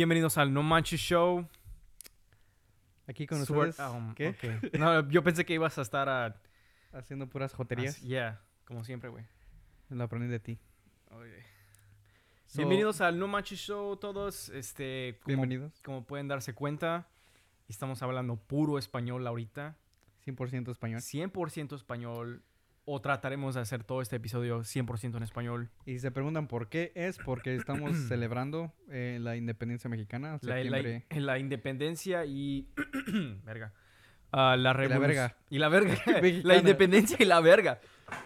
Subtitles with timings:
[0.00, 1.46] Bienvenidos al No Manches Show.
[3.06, 3.78] Aquí con ustedes.
[3.80, 4.34] um, ¿Qué?
[4.78, 6.40] No, yo pensé que ibas a estar.
[6.94, 7.96] Haciendo puras joterías.
[7.96, 9.26] así- Yeah, como siempre, güey.
[9.90, 10.58] Lo aprendí de ti.
[12.46, 14.48] So, Bienvenidos al No Manches Show todos.
[14.48, 15.78] Este, como, Bienvenidos.
[15.84, 17.06] como pueden darse cuenta,
[17.68, 19.76] estamos hablando puro español ahorita.
[20.24, 21.02] 100% español.
[21.02, 22.42] 100% español.
[22.86, 25.70] O trataremos de hacer todo este episodio 100% en español.
[25.86, 30.38] Y se preguntan por qué, es porque estamos celebrando eh, la independencia mexicana.
[30.42, 32.68] La, la- la independencia y...
[33.44, 33.72] verga.
[34.32, 35.08] Ah, la la revolución.
[35.08, 35.36] verga.
[35.50, 35.94] Y la verga.
[36.44, 37.80] la independencia y la verga.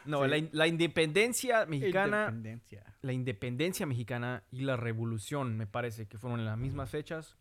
[0.07, 0.31] No, Sí.
[0.31, 2.27] la, in- la independencia mexicana...
[2.31, 2.85] Independencia.
[3.03, 7.37] La independencia mexicana y la revolución, me parece que fueron en las mismas fechas.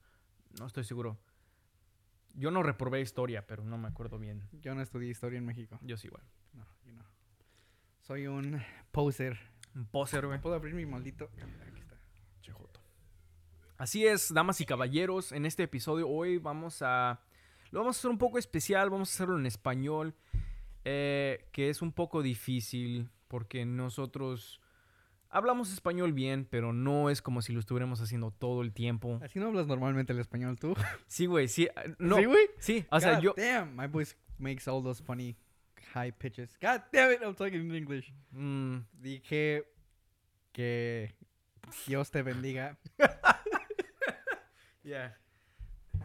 [0.60, 1.18] No estoy seguro.
[2.36, 4.42] Yo no reprobé historia, pero no me acuerdo bien.
[4.62, 5.78] Yo no estudié historia en México.
[5.84, 6.24] Yo sí, igual.
[6.24, 6.43] No, yo no.
[8.04, 9.40] Soy un poser.
[9.74, 10.40] Un poser, güey.
[10.42, 11.30] ¿Puedo abrir mi maldito?
[11.38, 11.98] Aquí está.
[12.42, 12.82] Chejoto.
[13.78, 17.22] Así es, damas y caballeros, en este episodio hoy vamos a...
[17.72, 20.16] Lo vamos a hacer un poco especial, vamos a hacerlo en español,
[20.84, 24.60] eh, que es un poco difícil porque nosotros
[25.30, 29.22] hablamos español bien, pero no es como si lo estuviéramos haciendo todo el tiempo.
[29.24, 30.76] Así no hablas normalmente el español tú.
[31.08, 31.70] Sí, güey, sí.
[31.78, 32.48] ah, No, ¿Sí, güey?
[32.60, 33.34] sí, o sea, yo...
[33.38, 35.38] Damn, my voice makes all those funny
[35.94, 36.58] high pitches.
[36.62, 38.12] God damn it, I'm talking in English.
[38.32, 39.64] mm, Dije
[40.52, 41.14] que
[41.88, 42.78] Dios te bendiga.
[44.84, 45.16] Yeah.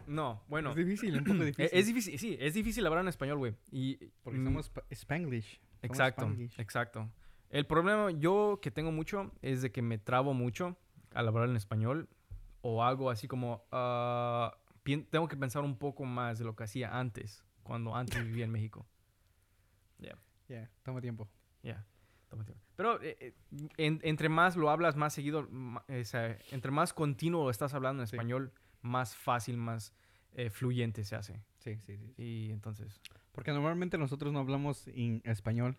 [0.07, 0.69] No, bueno.
[0.71, 1.69] es difícil, un poco e- difícil.
[1.77, 3.55] Es, difícil, sí, es difícil hablar en español, güey.
[3.71, 5.59] Y Porque mm, somos spa- Spanglish.
[5.59, 6.59] Somos exacto, Spanglish.
[6.59, 7.09] exacto.
[7.49, 10.77] El problema yo que tengo mucho es de que me trabo mucho
[11.13, 12.07] al hablar en español
[12.61, 13.65] o algo así como
[14.83, 18.45] pien- tengo que pensar un poco más de lo que hacía antes, cuando antes vivía
[18.45, 18.87] en México.
[20.49, 21.29] Yeah, toma tiempo.
[21.63, 21.85] Ya.
[22.27, 22.61] toma tiempo.
[22.75, 23.33] Pero eh, eh,
[23.77, 28.07] en- entre más lo hablas más seguido, o sea, entre más continuo estás hablando en
[28.07, 28.15] Sí.
[28.15, 29.93] español, más fácil, más
[30.33, 31.41] eh, fluyente se hace.
[31.57, 32.13] Sí, sí, sí.
[32.17, 35.75] Y entonces, Porque normalmente nosotros no hablamos en español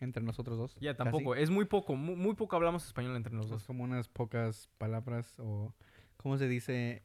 [0.00, 0.74] entre nosotros dos.
[0.80, 1.04] ya casi.
[1.10, 3.64] tampoco, es muy poco, muy, muy poco hablamos español entre Es dos.
[3.64, 5.74] como unas pocas palabras o...
[6.16, 7.02] ¿Cómo se dice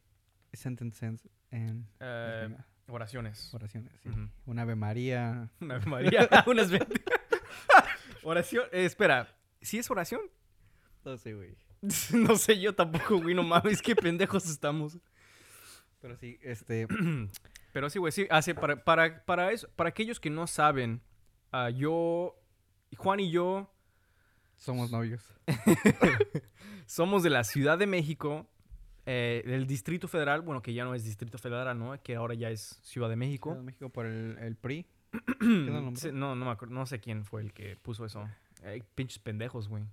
[0.53, 2.65] sentences en Eh, español?
[2.87, 3.53] Oraciones.
[3.53, 3.91] oraciones?
[4.01, 4.09] Sí.
[4.09, 4.29] Ujú.
[4.45, 5.49] Un Ave María.
[5.59, 7.03] Una Ave María, unas 20.
[8.23, 10.21] oración, eh, espera, ¿sí es oración?
[11.03, 11.55] No sé, güey.
[12.13, 14.97] no sé, yo tampoco, güey, no mames, qué pendejos estamos.
[16.01, 16.87] Pero sí, este...
[17.73, 21.01] Pero sí, güey, sí, hace para, para, para eso, para aquellos que no saben,
[21.51, 22.35] ah, yo,
[22.95, 23.71] Juan y yo
[24.57, 25.23] somos novios.
[26.85, 28.49] somos de la Ciudad de México,
[29.09, 31.97] eh, del Distrito Federal, bueno, que ya no es Distrito Federal, ¿no?
[32.03, 33.55] Que ahora ya es Ciudad de Ciudad México.
[33.55, 34.85] de México por el, el PRI.
[35.39, 35.95] el?
[35.95, 38.27] Sí, no, no me acuerdo, no sé quién fue el que puso eso.
[38.63, 39.85] Eh, pinches pendejos, güey.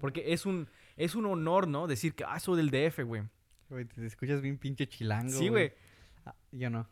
[0.00, 1.88] Porque es un, es un honor, ¿no?
[1.88, 3.24] Decir que, ah, soy del DF, güey.
[3.68, 5.32] Güey, te escuchas bien pinche chilango.
[5.32, 5.72] Sí, güey.
[6.24, 6.86] Ah, yo no.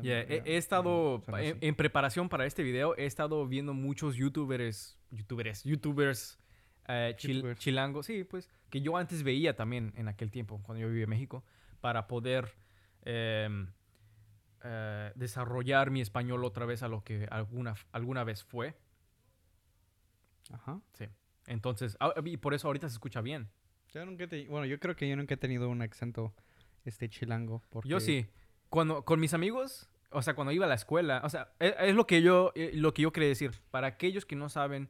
[0.00, 5.62] Yeah, he, estado, en, en preparación para este video, he estado viendo muchos youtubers, youtubers,
[5.64, 6.41] youtubers
[6.88, 7.60] eh, chil- Youtubers.
[7.60, 11.10] chilangos, sí, pues, que yo antes veía también en aquel tiempo, cuando yo vivía en
[11.10, 11.44] México,
[11.80, 12.54] para poder
[13.04, 13.68] em,
[14.64, 18.76] eh, desarrollar mi español otra vez a lo que alguna, alguna vez fue.
[20.52, 20.80] Ajá.
[21.46, 23.48] Entonces, ah, y por eso ahorita se escucha bien.
[23.92, 24.46] Yo nunca te...
[24.46, 26.34] Bueno, yo creo que yo nunca he tenido un acento
[26.84, 27.62] este chilango.
[27.70, 27.88] Porque...
[27.88, 28.26] Yo sí.
[28.68, 31.94] Cuando, con mis amigos, o sea, cuando iba a la escuela, o sea, es, es
[31.94, 33.52] lo que yo, eh, lo que yo quería decir.
[33.70, 34.88] Para aquellos que no saben,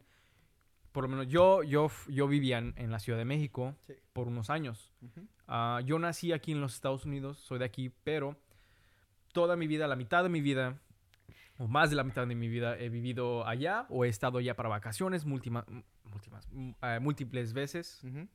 [0.92, 3.94] por lo menos yo, yo, yo vivía en, en la Ciudad de México Sí.
[4.12, 4.92] por unos años.
[5.02, 5.26] Ujú.
[5.48, 8.36] Ah, yo nací aquí en los Estados Unidos, soy de aquí, pero
[9.32, 10.78] toda mi vida, la mitad de mi vida,
[11.58, 14.54] o más de la mitad de mi vida, he vivido allá o he estado allá
[14.54, 15.64] para vacaciones múltima-
[16.04, 18.02] múltimas- m- eh, múltiples veces.
[18.04, 18.28] Ujú.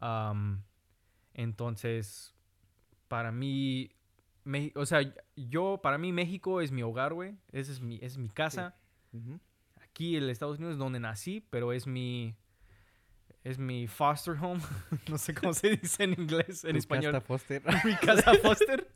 [0.00, 0.62] Am,
[1.34, 2.34] entonces,
[3.08, 3.90] para mí,
[4.46, 5.00] Me- o sea,
[5.36, 7.34] yo, para mí México es mi hogar, güey.
[7.50, 8.76] Esa es mi, es mi casa.
[9.14, 9.40] Ujú.
[9.94, 12.34] Aquí en Estados Unidos es donde nací, pero es mi,
[13.44, 14.60] es mi foster home.
[15.08, 17.12] no sé cómo se dice en inglés, en Tu español.
[17.12, 17.62] casa foster.
[17.84, 18.88] mi casa foster.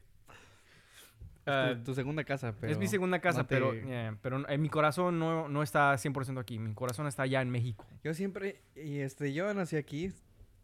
[1.47, 2.73] Ah, tu, tu segunda casa, pero...
[2.73, 5.95] es mi segunda casa, no te- pero, yeah, pero en mi corazón no, no está
[5.95, 6.59] 100% aquí.
[6.59, 7.87] Mi corazón está allá en México.
[8.03, 10.13] Yo siempre, y este, yo nací aquí,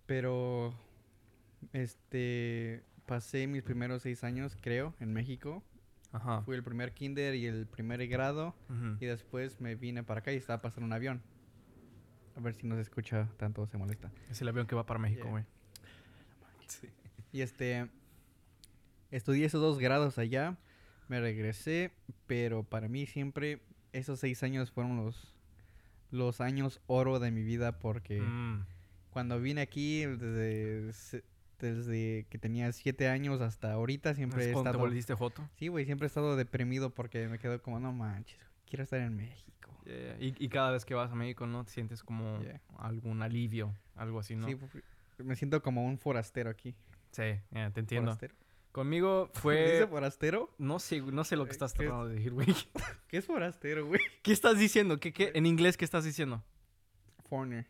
[0.07, 0.75] pero,
[1.73, 5.63] este, pasé mis primeros seis años, creo, en México.
[6.15, 6.43] Ajá.
[6.43, 8.55] Fui el primer kinder y el primer grado,
[9.01, 11.21] y después me vine para acá y estaba pasando un avión.
[12.37, 14.11] A ver si no se escucha tanto o se molesta.
[14.31, 15.31] Es el avión que va para México, Yeah.
[15.31, 15.45] güey.
[17.33, 17.89] Y este,
[19.11, 20.57] estudié esos dos grados allá,
[21.09, 21.93] me regresé,
[22.27, 23.61] pero para mí siempre
[23.93, 25.35] esos seis años fueron los,
[26.11, 28.21] los años oro de mi vida porque...
[28.21, 28.65] Mm,
[29.11, 30.93] Cuando vine aquí, desde,
[31.73, 34.15] desde que tenía siete años hasta ahorita.
[34.15, 34.85] Siempre ¿Es he cuando te estado...
[34.89, 35.49] volviste joto?
[35.57, 38.39] Sí, güey, siempre he estado deprimido porque me quedo como, no manches,
[38.69, 39.71] quiero estar en México.
[39.85, 41.65] Yeah, Y, y cada vez que vas a México, ¿no?
[41.65, 42.61] Te sientes como Yeah.
[42.79, 44.47] algún alivio, algo así, ¿no?
[44.49, 44.83] Sí, pu-
[45.25, 46.75] me siento como un forastero aquí.
[47.11, 47.23] Sí,
[47.53, 48.11] te entiendo.
[48.13, 48.35] ¿Forastero?
[48.73, 49.87] Conmigo ¿Dice fue...
[49.89, 50.51] forastero?
[50.59, 52.47] No sé, no sé lo que Eh, estás tratando de decir, güey.
[53.09, 54.01] ¿Qué es forastero, güey?
[54.23, 54.99] ¿Qué estás diciendo?
[54.99, 55.31] ¿Qué, qué?
[55.35, 56.43] En inglés, ¿qué estás diciendo?
[57.29, 57.67] Foreigner.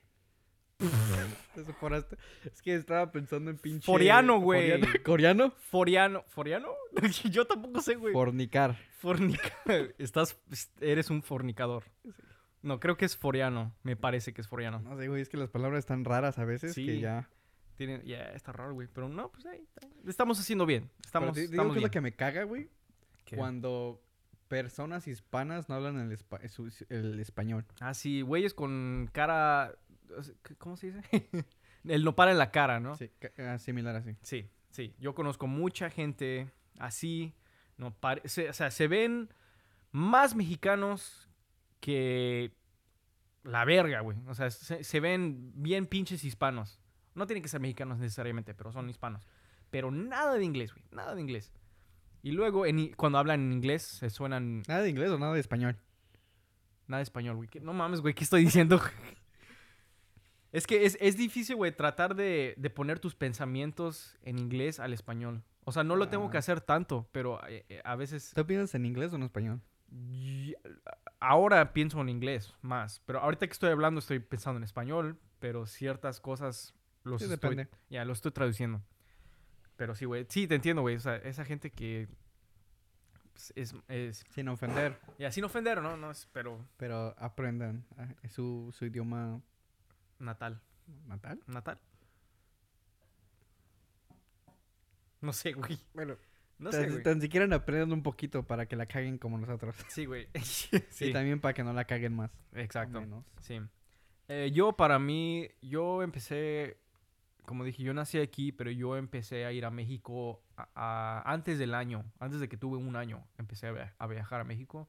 [2.44, 3.87] es, que estaba pensando en pinche...
[3.87, 4.81] Foriano, güey.
[5.03, 5.53] ¿Coreano?
[5.71, 6.25] ¿Foriano?
[6.29, 6.69] ¿Foriano?
[7.31, 8.12] Yo tampoco sé, güey.
[8.12, 8.76] Fornicar.
[8.99, 9.53] Fornica...
[9.99, 10.37] Estás...
[10.81, 11.85] Eres un fornicador.
[12.62, 13.75] No, creo que es foriano.
[13.82, 14.81] Me parece que es foriano.
[14.81, 16.87] No sé, güey, es que las palabras están raras a veces Sí.
[16.87, 17.29] que ya...
[17.76, 18.03] Tiene...
[18.05, 18.88] Ya, está raro, güey.
[18.93, 19.61] Pero no, pues ahí...
[19.62, 19.87] está.
[20.09, 20.91] Estamos haciendo bien.
[21.05, 21.91] Estamos, Pero te- te digo estamos que es lo bien.
[21.93, 22.69] que me caga, güey.
[23.25, 23.37] ¿Qué?
[23.37, 24.00] Cuando
[24.49, 26.41] personas hispanas no hablan el, espa-
[26.91, 27.65] el español.
[27.81, 28.23] Ah, sí.
[28.23, 29.75] Güeyes con cara...
[30.58, 31.28] ¿Cómo se dice?
[31.84, 32.94] El nopal en la cara, ¿no?
[32.96, 34.16] Sí, ah, similar así.
[34.22, 34.94] Sí, sí.
[34.98, 37.34] Yo conozco mucha gente así.
[37.76, 39.28] No se- o sea, se ven
[39.92, 41.28] más mexicanos
[41.80, 42.52] que
[43.42, 44.16] la verga, güey.
[44.26, 46.80] O sea, se, se ven bien pinches hispanos.
[47.14, 49.26] No tienen que ser mexicanos necesariamente, pero son hispanos.
[49.70, 50.84] Pero nada de inglés, güey.
[50.90, 51.52] Nada de inglés.
[52.22, 55.40] Y luego, en cuando hablan en inglés, se suenan Nada de inglés o nada de
[55.40, 55.76] español.
[56.86, 57.48] Nada de español, güey.
[57.50, 58.80] ¿Qué- No mames, güey, ¿qué estoy diciendo?
[60.54, 64.92] es que es, es difícil, güey, tratar de, de poner tus pensamientos en inglés al
[64.92, 65.42] español.
[65.64, 66.40] O sea, no lo tengo que Ah.
[66.40, 68.32] hacer tanto, pero eh, eh, a veces...
[68.34, 69.60] ¿Tú piensas en inglés o en español?
[69.90, 70.54] y-
[71.20, 75.64] Ahora pienso en inglés más, pero ahorita que estoy hablando estoy pensando en español, pero
[75.66, 78.82] ciertas cosas los Sí, estoy, ya, lo estoy traduciendo.
[79.76, 80.96] Pero sí, güey, sí, te entiendo, güey.
[80.96, 82.08] O sea, esa gente que
[83.32, 83.74] pues, es...
[83.88, 85.96] es Sin ofender, y sin ofender, ¿no?
[85.96, 87.84] No es, pero pero aprendan
[88.22, 89.40] es su, su idioma
[90.19, 90.61] natal.
[91.06, 91.40] natal.
[91.46, 91.78] ¿Natal?
[95.20, 95.78] No sé, güey.
[95.94, 96.16] Bueno,
[96.58, 97.02] No tan, sé, güey.
[97.02, 99.75] tan siquiera aprendan un poquito para que la caguen como nosotros.
[99.88, 100.28] Sí, güey.
[101.00, 102.31] Y también para que no la caguen más.
[102.52, 103.00] exacto.
[103.00, 103.25] menos.
[103.40, 103.61] Sí.
[104.28, 106.78] Eh, yo, para mí, yo empecé,
[107.44, 111.58] como dije, yo nací aquí, pero yo empecé a ir a México a- a- antes
[111.58, 114.88] del año, antes de que tuve un año, empecé a, via- a viajar a México.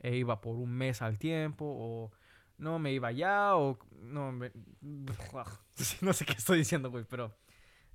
[0.00, 2.12] E iba por un mes al tiempo, o
[2.58, 4.52] no me iba allá, o no me...
[6.00, 7.34] No sé qué estoy diciendo, güey, pero...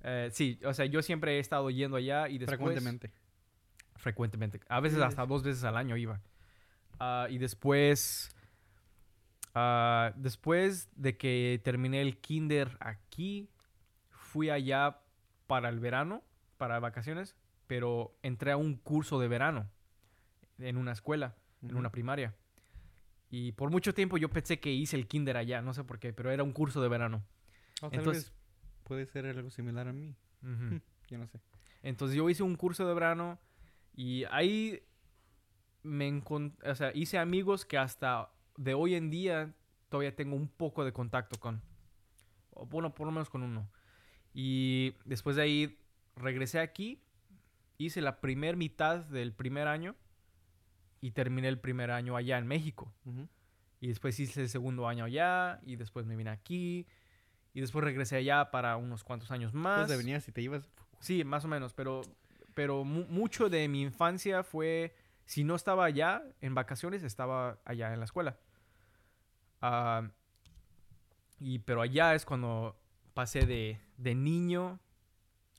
[0.01, 2.57] eh, sí, o sea, yo siempre he estado yendo allá y después...
[2.57, 3.12] Frecuentemente.
[3.95, 4.59] Frecuentemente.
[4.68, 6.21] A veces hasta dos veces al año iba.
[7.00, 8.36] Ah, y después...
[9.54, 13.50] ah, después de que terminé el kinder aquí,
[14.12, 15.00] fui allá
[15.48, 16.24] para el verano,
[16.57, 17.36] para vacaciones,
[17.68, 19.69] pero entré a un curso de verano
[20.59, 22.36] en una escuela, en una primaria.
[23.29, 26.13] Y por mucho tiempo yo pensé que hice el kinder allá, no sé por qué,
[26.13, 27.24] pero era un curso de verano.
[27.81, 28.33] O tal entonces- vez
[28.83, 30.15] puede ser algo similar a mí.
[30.41, 30.81] Ujú.
[31.09, 31.39] Yo no sé.
[31.83, 33.39] Entonces yo hice un curso de verano
[33.95, 34.83] y ahí
[35.83, 39.53] me o sea, hice amigos que hasta de hoy en día
[39.89, 41.62] todavía tengo un poco de contacto con.
[42.51, 43.69] O bueno, por lo menos con uno.
[44.33, 45.80] Y después de ahí
[46.15, 47.01] regresé aquí,
[47.77, 49.95] hice la primer mitad del primer año
[51.01, 52.91] y terminé el primer año allá en México.
[53.79, 56.88] Y después hice el segundo año allá y después me vine aquí
[57.53, 59.81] y después regresé allá para unos cuantos años más.
[59.81, 60.67] Entonces venías y te ibas.
[60.99, 62.01] Sí, más o menos, pero,
[62.55, 67.94] pero mu- mucho de mi infancia fue, si no estaba allá en vacaciones, estaba allá
[67.94, 68.37] en la escuela.
[69.61, 70.09] Ah,
[71.39, 72.75] y, pero allá es cuando
[73.13, 74.80] pasé de, de niño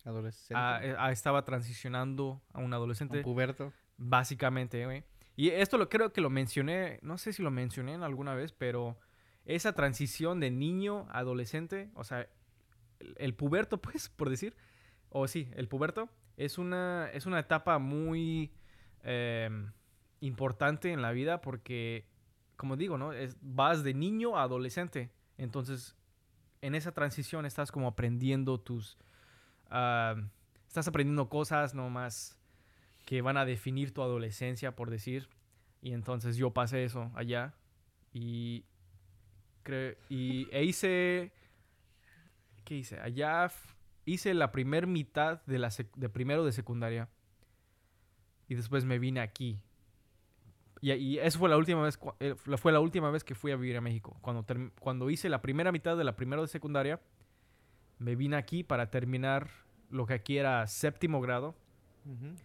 [0.04, 0.54] Adolescente.
[0.56, 3.72] a, eh, a- estaba transicionando a un un adolescente, puberto.
[3.96, 5.04] básicamente, güey.
[5.38, 8.50] Y esto lo creo que lo mencioné, no sé si lo mencioné en alguna vez,
[8.50, 8.98] pero
[9.44, 12.28] esa transición de niño a adolescente, o sea,
[12.98, 14.56] el, puberto, pues, por decir,
[15.10, 18.52] o sí, el puberto, es una, es una etapa muy
[19.04, 19.70] em,
[20.18, 22.08] importante en la vida porque,
[22.56, 23.12] como digo, ¿no?
[23.12, 25.12] Es, vas de niño a adolescente.
[25.36, 25.94] Entonces,
[26.62, 28.98] en esa transición estás como aprendiendo tus...
[29.70, 30.16] ah,
[30.66, 32.37] estás aprendiendo cosas no más
[33.08, 35.30] que van a definir tu adolescencia, por decir.
[35.80, 37.54] Y entonces yo pasé eso allá.
[38.12, 38.66] Y,
[40.10, 41.32] y e hice...
[42.66, 43.00] ¿Qué hice?
[43.00, 43.50] Allá
[44.04, 47.08] hice la primer mitad de, la de primero de secundaria.
[48.46, 49.58] Y después me vine aquí.
[50.82, 53.56] Y, y eso fue la última vez eh, fue la última vez que fui a
[53.56, 54.18] vivir a México.
[54.20, 54.44] Cuando,
[54.80, 57.00] cuando hice la primera mitad de la primero de secundaria,
[57.98, 59.48] me vine aquí para terminar
[59.88, 61.54] lo que aquí era séptimo grado.
[62.04, 62.36] Ujú.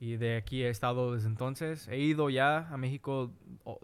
[0.00, 1.88] Y de aquí he estado desde entonces.
[1.88, 3.32] He ido ya a México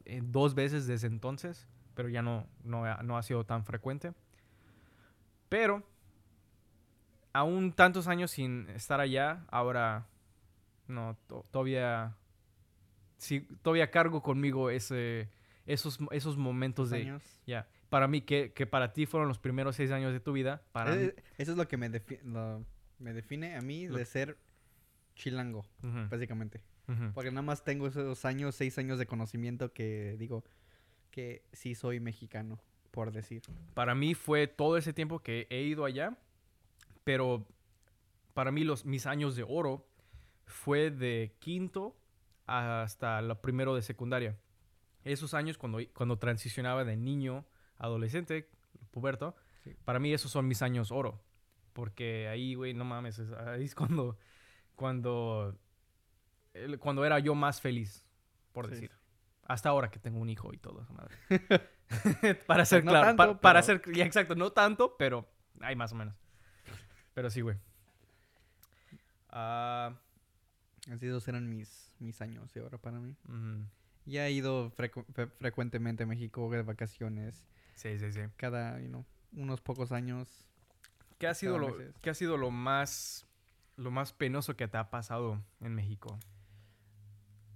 [0.05, 4.13] eh, dos veces desde entonces, pero ya no, no, no ha sido tan frecuente.
[5.49, 5.83] Pero
[7.33, 10.07] aún tantos años sin estar allá, ahora
[10.89, 12.17] no, to- todavía,
[13.19, 15.29] sí, todavía cargo conmigo ese,
[15.67, 17.23] esos, esos momentos de, años.
[17.47, 20.63] ya, para mí, que, que para ti fueron los primeros seis años de tu vida,
[20.73, 22.65] para mí, Eh, Eso es lo que me, defi- lo-
[22.99, 24.37] me define a mí Lo- de ser
[25.21, 26.63] chilango, Ujú, básicamente.
[26.89, 27.13] ujú.
[27.15, 30.45] Porque nada más tengo esos años, seis años de conocimiento que digo
[31.11, 32.59] que sí soy mexicano,
[32.91, 33.43] por decir.
[33.75, 36.17] Para mí fue todo ese tiempo que he ido allá,
[37.05, 37.47] pero
[38.35, 39.87] para mí los, mis años de oro
[40.47, 41.97] fue de quinto
[42.47, 44.39] hasta lo primero de secundaria.
[45.05, 47.45] Esos años cuando, cuando transicionaba de niño
[47.79, 48.49] a adolescente,
[48.91, 49.35] puberto,
[49.65, 49.75] Sí.
[49.85, 51.21] para mí esos son mis años oro.
[51.75, 54.17] Porque ahí, güey, no mames, es- ahí es cuando,
[54.81, 55.55] cuando,
[56.79, 58.03] cuando era yo más feliz,
[58.53, 58.71] por Sí.
[58.73, 58.91] decir.
[59.45, 61.15] Hasta ahora que tengo un hijo y todo, esa madre.
[62.47, 65.29] para ser no claro, tanto, pa- para ser, ya, exacto, no tanto, pero
[65.61, 66.15] hay más o menos.
[67.13, 67.57] Pero sí, güey.
[69.29, 69.93] Ah,
[70.91, 73.15] Así esos eran mis, mis años de ahora para mí.
[73.29, 73.67] ujú.
[74.07, 77.45] Ya he ido frecu- fre- frecuentemente a México de vacaciones.
[77.75, 78.21] sí, sí, sí.
[78.37, 79.05] Cada, you know,
[79.37, 80.47] unos pocos años.
[81.19, 83.27] ¿Qué ha sido lo, qué ha sido lo más,
[83.81, 86.19] lo más penoso que te ha pasado en México?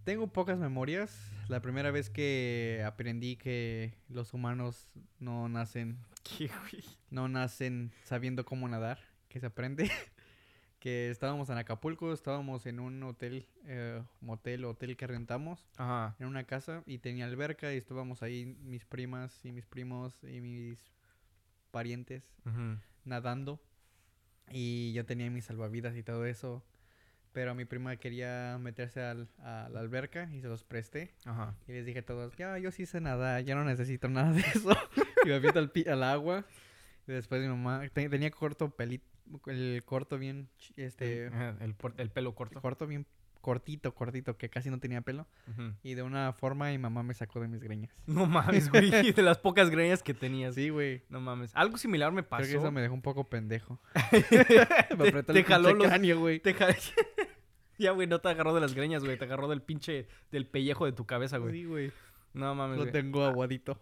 [0.04, 1.30] Tengo pocas memorias.
[1.48, 4.88] La primera vez que aprendí que los humanos
[5.18, 6.82] no nacen ¿Qué, güey?
[7.10, 9.90] no nacen sabiendo cómo nadar, que se aprende.
[10.78, 16.14] que estábamos en Acapulco, estábamos en un hotel, eh, motel, hotel que rentamos, Ajá.
[16.18, 20.40] en una casa y tenía alberca y estábamos ahí mis primas y mis primos y
[20.42, 20.78] mis
[21.70, 22.78] parientes ujú.
[23.04, 23.60] nadando
[24.50, 26.64] y yo tenía mis salvavidas y todo eso.
[27.32, 31.10] Pero mi prima quería meterse al- a la alberca y se los presté.
[31.24, 31.56] Ajá.
[31.66, 34.40] Y les dije a todos, ya, yo sí sé nadar, ya no necesito nada de
[34.40, 34.70] eso.
[35.24, 36.44] y me aviento al, al agua.
[37.08, 39.04] Y después mi mamá, te- tenía corto pelito,
[39.46, 41.26] el corto bien, este,
[41.60, 42.60] El, por- el pelo corto.
[42.62, 43.04] corto bien
[43.44, 45.26] cortito, cortito, que casi no tenía pelo.
[45.82, 47.94] Y de una forma mi mamá me sacó de mis greñas.
[48.06, 48.90] No mames, güey.
[49.12, 50.54] De las pocas greñas que tenías.
[50.54, 51.02] Sí, güey.
[51.10, 51.54] No mames.
[51.54, 52.44] Algo similar me pasó.
[52.44, 53.78] Creo que eso me dejó un poco pendejo.
[54.10, 55.88] te, me apretó te el jaló pinche los...
[55.88, 56.40] cráneo, güey.
[56.40, 56.74] te ja-
[57.76, 59.18] ya, güey, no te agarró de las greñas, güey.
[59.18, 60.08] Te agarró del pinche...
[60.30, 61.52] Del pellejo de tu cabeza, güey.
[61.52, 61.92] Sí, güey.
[62.32, 62.92] No mames, Lo güey.
[62.92, 63.78] tengo aguadito.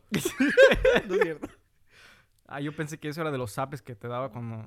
[1.08, 1.48] no es cierto.
[2.48, 4.66] Ah, yo pensé que eso era de los zapes que te daba cuando...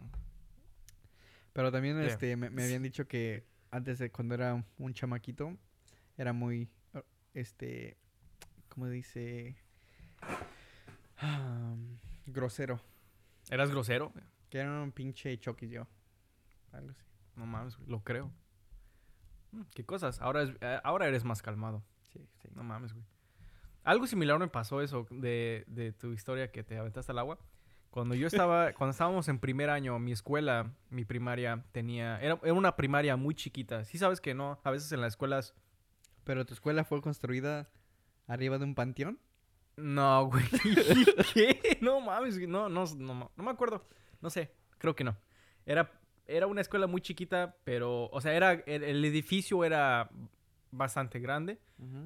[1.51, 3.43] Pero también este, me, me habían dicho que
[3.75, 5.57] antes de cuando era un chamaquito,
[6.17, 6.99] era muy, uh,
[7.33, 7.97] este,
[8.69, 9.57] ¿cómo dice?
[11.17, 12.79] Am, grosero.
[13.49, 14.11] ¿Eras grosero?
[14.49, 15.87] Que era un pinche choquis yo.
[16.71, 17.03] Algo así.
[17.35, 17.89] No mames, güey.
[17.89, 18.31] Lo creo.
[19.51, 20.19] Mm, ¿Qué cosas?
[20.21, 21.83] Ahora, es- eh, ahora eres más calmado.
[22.11, 22.47] Sí, sí.
[22.55, 23.05] No mames, güey.
[23.83, 27.37] Algo similar me pasó eso de, de tu historia que te aventaste al agua.
[27.95, 32.53] Cuando yo estaba, cuando estábamos en primer año, mi escuela, mi primaria, tenía, era, era
[32.53, 33.85] una primaria muy chiquita.
[33.85, 35.55] Sí sabes que no, a veces en las escuelas,
[36.25, 37.69] Pero tu escuela fue construida
[38.27, 39.17] arriba de un panteón.
[39.77, 40.43] no, güey.
[41.33, 41.77] ¿Qué?
[41.79, 43.87] No mames, no, no, no, no me acuerdo.
[44.19, 45.15] No sé, creo que no.
[45.65, 45.89] Era,
[46.27, 50.09] era una escuela muy chiquita, pero, o sea, era, el, el edificio era
[50.77, 51.59] bastante grande.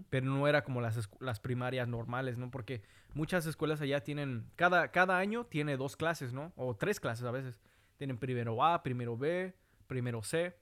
[0.09, 2.49] pero no era como las, las primarias normales, ¿no?
[2.51, 2.81] Porque
[3.13, 6.53] muchas escuelas allá tienen, cada, cada año tiene dos clases, ¿no?
[6.55, 7.59] O tres clases a veces.
[7.97, 9.53] Tienen primero A, primero B,
[9.87, 10.55] primero C.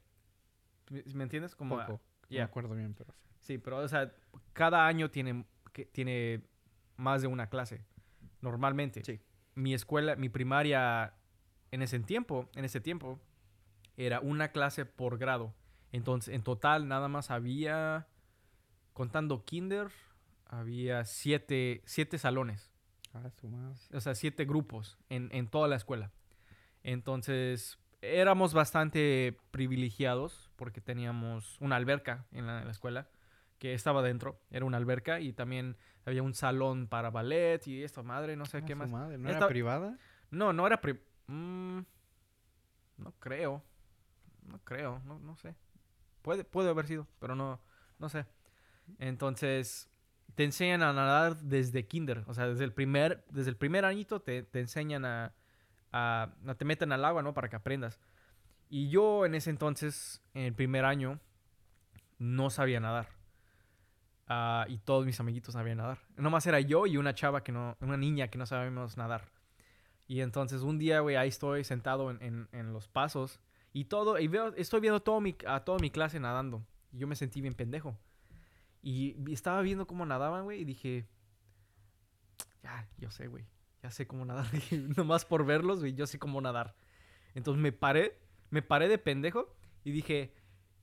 [1.13, 1.55] ¿Me entiendes?
[1.55, 2.01] Como, Poco.
[2.29, 3.27] No me acuerdo bien, pero sí.
[3.39, 4.11] Sí, pero, o sea,
[4.53, 6.41] cada año tiene, que, tiene
[6.97, 7.85] más de una clase,
[8.41, 9.03] normalmente.
[9.03, 9.21] Sí.
[9.55, 11.13] Mi escuela, mi primaria,
[11.71, 13.19] en ese tiempo, en ese tiempo,
[13.95, 15.53] era una clase por grado.
[15.91, 18.07] Entonces, en total, nada más había,
[18.93, 19.87] contando kinder,
[20.45, 22.71] había siete, siete salones.
[23.13, 23.29] Ah.
[23.93, 26.11] O sea, siete grupos en, en toda la escuela.
[26.83, 33.09] Entonces, éramos bastante privilegiados porque teníamos una alberca en la, en la escuela
[33.59, 34.39] que estaba dentro.
[34.51, 38.59] Era una alberca y también había un salón para ballet y esto, madre, no sé
[38.59, 38.89] Ah, qué más.
[38.89, 39.17] madre.
[39.17, 39.97] ¿No Esta- era privada?
[40.29, 40.79] No, no era...
[40.81, 41.79] pri- Mm,
[42.97, 43.61] no creo.
[44.45, 45.55] No creo, no, no sé.
[46.27, 47.61] Puede, puede haber sido, pero no,
[47.99, 48.25] no sé.
[48.99, 49.89] Entonces,
[50.35, 52.25] te enseñan a nadar desde kinder.
[52.27, 55.33] O sea, desde el primer, desde el primer añito te, te enseñan a,
[55.93, 57.33] a, a- Te meten al agua, ¿no?
[57.33, 57.97] Para que aprendas.
[58.69, 61.21] Y yo en ese entonces, en el primer año,
[62.19, 63.07] no sabía nadar.
[64.27, 65.99] Ah, y todos mis amiguitos sabían nadar.
[66.17, 67.77] Nomás era yo y una chava que no...
[67.79, 69.29] Una niña que no sabíamos nadar.
[70.07, 73.39] Y entonces un día, güey, ahí estoy sentado en, en- en los pasos
[73.79, 76.65] y todo, y veo, estoy viendo todo mi, a toda mi clase nadando.
[76.91, 77.97] Y yo me sentí bien pendejo.
[78.81, 81.05] Y estaba viendo cómo nadaban, güey, y dije,
[82.63, 83.45] ya, yo sé, güey,
[83.83, 84.47] ya sé cómo nadar.
[84.97, 86.75] Nomás por verlos, güey, yo sé cómo nadar.
[87.35, 88.17] Entonces me paré,
[88.49, 89.53] me paré de pendejo
[89.83, 90.33] y dije,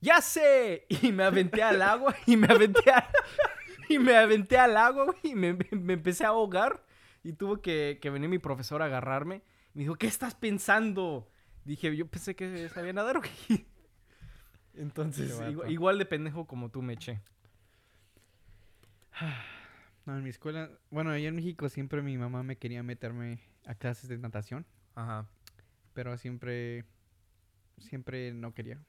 [0.01, 0.85] ¡ya sé!
[1.01, 3.09] Y me aventé al agua y me aventé, a-
[3.89, 6.85] y me aventé al agua, güey, y me, me empecé a ahogar.
[7.23, 9.41] Y tuvo que, que venir mi profesor a agarrarme.
[9.73, 11.27] Me dijo, ¿qué estás pensando?
[11.65, 13.19] Dije, yo pensé que sabía nadar,
[13.49, 13.65] güey.
[14.75, 17.21] Entonces, igual, igual de pendejo como tú me eché.
[20.05, 23.73] No, en mi escuela, bueno, allá en México siempre mi mamá me quería meterme a
[23.73, 25.27] clases de natación, Ajá.
[25.93, 26.85] pero siempre,
[27.79, 28.79] siempre no quería.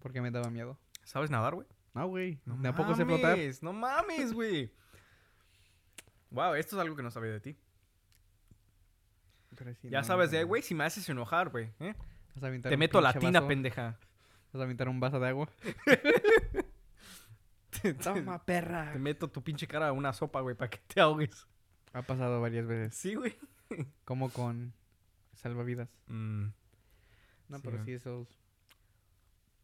[0.00, 0.78] Porque me daba miedo.
[1.04, 1.68] ¿Sabes nadar, güey?
[1.94, 3.38] No, güey, No tampoco sé flotar.
[3.62, 4.72] No mames, güey.
[6.30, 7.56] wow, esto es algo que no sabía de ti.
[9.64, 11.70] Pero ya no, sabes de, güey, si me haces enojar, güey.
[11.80, 11.94] ¿eh?
[12.62, 13.98] Te meto la pinche tina, vaso, pendeja.
[14.52, 15.48] Vas a aventar un vaso de agua.
[18.02, 18.92] Toma, perra.
[18.92, 21.46] te meto tu pinche cara a una sopa, güey, para que te ahogues.
[21.92, 22.94] Ha pasado varias veces.
[22.94, 23.36] Sí, güey.
[24.04, 24.72] Como con
[25.34, 25.88] salvavidas.
[26.08, 26.46] Mm,
[27.48, 27.84] No, Sí, pero güey.
[27.84, 28.28] sí, esos.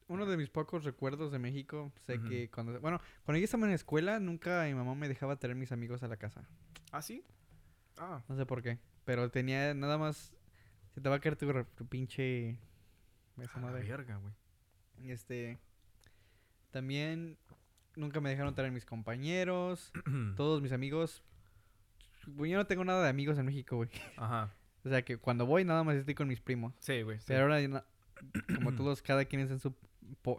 [0.08, 2.80] Uno de mis pocos recuerdos de México, sé que cuando.
[2.80, 6.02] Bueno, cuando yo estaba en la escuela, nunca mi mamá me dejaba traer mis amigos
[6.04, 6.48] a la casa.
[6.92, 7.24] ¿Ah, sí?
[7.98, 8.22] Ah.
[8.28, 8.78] No sé por qué.
[9.06, 10.34] Pero tenía nada más.
[10.94, 12.58] Se te va a caer tu, pinche.
[13.40, 13.82] Esa madre.
[13.88, 14.34] verga, güey.
[14.98, 15.58] Y Este.
[16.70, 17.38] También.
[17.94, 19.90] Nunca me dejaron traer mis compañeros.
[20.36, 21.22] Todos mis amigos.
[22.26, 23.88] Yo no tengo nada de amigos en México, güey.
[24.18, 24.52] Ajá.
[24.84, 26.72] O sea que cuando voy, nada más estoy con mis primos.
[26.78, 27.18] Sí, güey.
[27.18, 27.24] sí.
[27.26, 27.84] Pero ahora,
[28.54, 29.74] como todos, cada quien es en su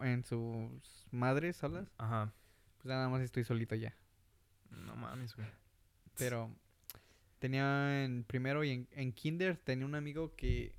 [0.00, 2.32] en sus madres solas, Ajá.
[2.78, 3.94] pues nada más estoy solito ya.
[4.70, 5.46] No mames, güey.
[6.16, 6.50] Pero
[7.38, 10.74] tenía en primero y en, en kinder tenía un amigo que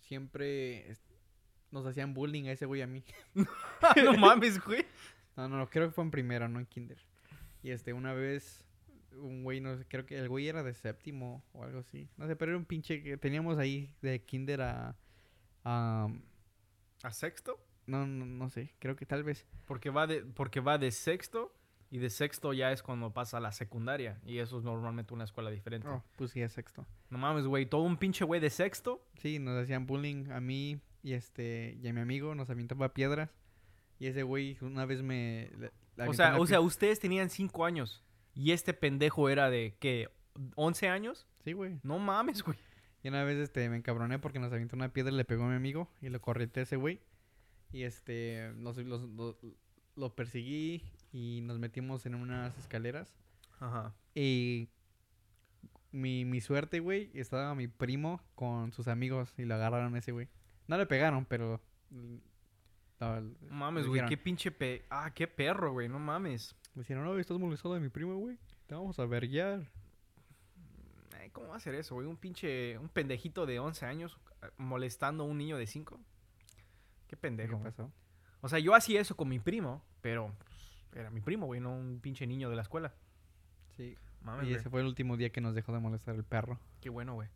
[0.00, 0.96] siempre
[1.70, 3.04] nos hacían bullying a ese güey a mí.
[4.04, 4.84] no mames, güey.
[5.36, 6.98] No, no, creo que fue en primero, no en kinder.
[7.62, 8.64] Y este, una vez,
[9.12, 12.08] un güey, no sé, creo que el güey era de séptimo o algo así.
[12.16, 14.96] No sé, pero era un pinche que teníamos ahí de kinder a...
[15.64, 16.08] a
[17.02, 17.58] ¿A sexto?
[17.86, 19.46] no, no, no sé, creo que tal vez.
[19.66, 21.52] Porque va de, porque va de sexto
[21.90, 24.20] y de sexto ya es cuando pasa a la secundaria.
[24.24, 25.88] Y eso es normalmente una escuela diferente.
[25.88, 26.86] Oh, pues sí, es sexto.
[27.08, 27.66] No mames, güey.
[27.66, 29.04] Todo un pinche güey de sexto.
[29.18, 33.30] Sí, nos hacían bullying a mí y este y a mi amigo, nos aventaba piedras.
[33.98, 35.50] Y ese güey una vez me...
[36.06, 38.02] O sea, o sea, ustedes tenían cinco años.
[38.34, 40.08] Y este pendejo era de, ¿qué?
[40.56, 41.26] ¿11 años?
[41.44, 41.78] Sí, güey.
[41.82, 42.56] No mames, güey.
[43.02, 45.48] Y una vez este, me encabroné porque nos aventó una piedra y le pegó a
[45.48, 47.00] mi amigo y lo correté a ese güey.
[47.72, 49.38] Y este, los- lo,
[49.96, 53.12] lo perseguí y nos metimos en unas escaleras.
[53.58, 53.94] Ajá.
[54.14, 54.68] Y
[55.92, 60.12] mi, mi suerte, güey, estaba mi primo con sus amigos y lo agarraron a ese
[60.12, 60.28] güey.
[60.68, 61.60] No le pegaron, pero...
[63.00, 64.06] no, mames, güey.
[64.06, 64.84] Qué pinche pe...
[64.88, 65.88] Ah, qué perro, güey.
[65.88, 66.54] No mames.
[66.74, 68.38] Me dijeron, no, estás molestando a mi primo, güey.
[68.66, 69.68] Te vamos a verguiar.
[71.18, 72.06] Ay, ¿Cómo va a ser eso, güey?
[72.06, 72.78] Un pinche...
[72.78, 75.98] Un pendejito de 11 años eh, molestando a un niño de 5.
[75.98, 76.56] Qué
[77.08, 77.56] ¿Qué pendejo.
[77.56, 77.64] güey.
[77.64, 77.90] pasó?
[78.40, 80.32] O sea, yo hacía eso con mi primo, pero...
[80.94, 81.60] era mi primo, güey.
[81.60, 82.94] No un pinche niño de la escuela.
[83.76, 83.96] Sí.
[84.22, 84.60] Mames, Y güey.
[84.60, 86.58] ese fue el último día que nos dejó de molestar el perro.
[86.80, 87.28] Qué bueno, güey.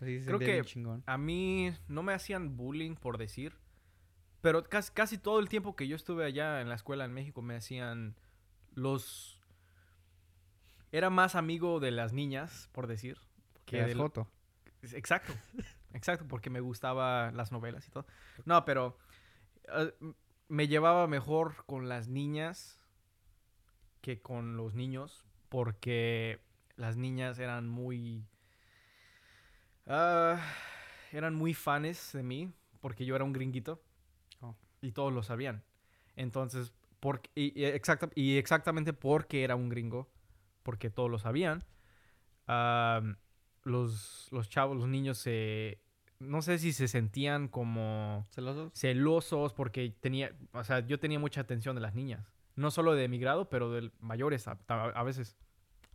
[0.00, 1.02] Sí se Creo que- chingón.
[1.06, 3.54] A mí no me hacían bullying por decir,
[4.40, 7.42] pero casi, casi todo el tiempo que yo estuve allá en la escuela en México
[7.42, 8.16] me hacían
[8.74, 9.38] los...
[10.92, 13.18] Era más amigo de las niñas, por decir.
[13.66, 14.28] Que Que es del- joto.
[14.82, 15.34] Exacto,
[15.92, 18.06] exacto, porque me gustaban las novelas y todo.
[18.46, 18.96] No, pero
[20.00, 20.14] m-
[20.50, 22.76] me llevaba mejor con las niñas
[24.02, 26.40] que con los niños, porque
[26.76, 28.26] las niñas eran muy...
[29.86, 30.42] ah,
[31.12, 33.80] eran muy fans de mí, porque yo era un gringuito.
[34.40, 34.56] Oh.
[34.82, 35.62] Y todos lo sabían.
[36.16, 40.10] Entonces, por, y, y exacta- y exactamente porque era un gringo,
[40.62, 41.64] porque todos lo sabían,
[43.62, 45.80] los, los chavos, los niños se...
[46.20, 48.72] No sé si se sentían como ¿Celosos?
[48.74, 50.32] celosos porque tenía...
[50.52, 52.30] O sea, yo tenía mucha atención de las niñas.
[52.56, 55.36] No solo de mi grado, pero de mayores a, a- a veces.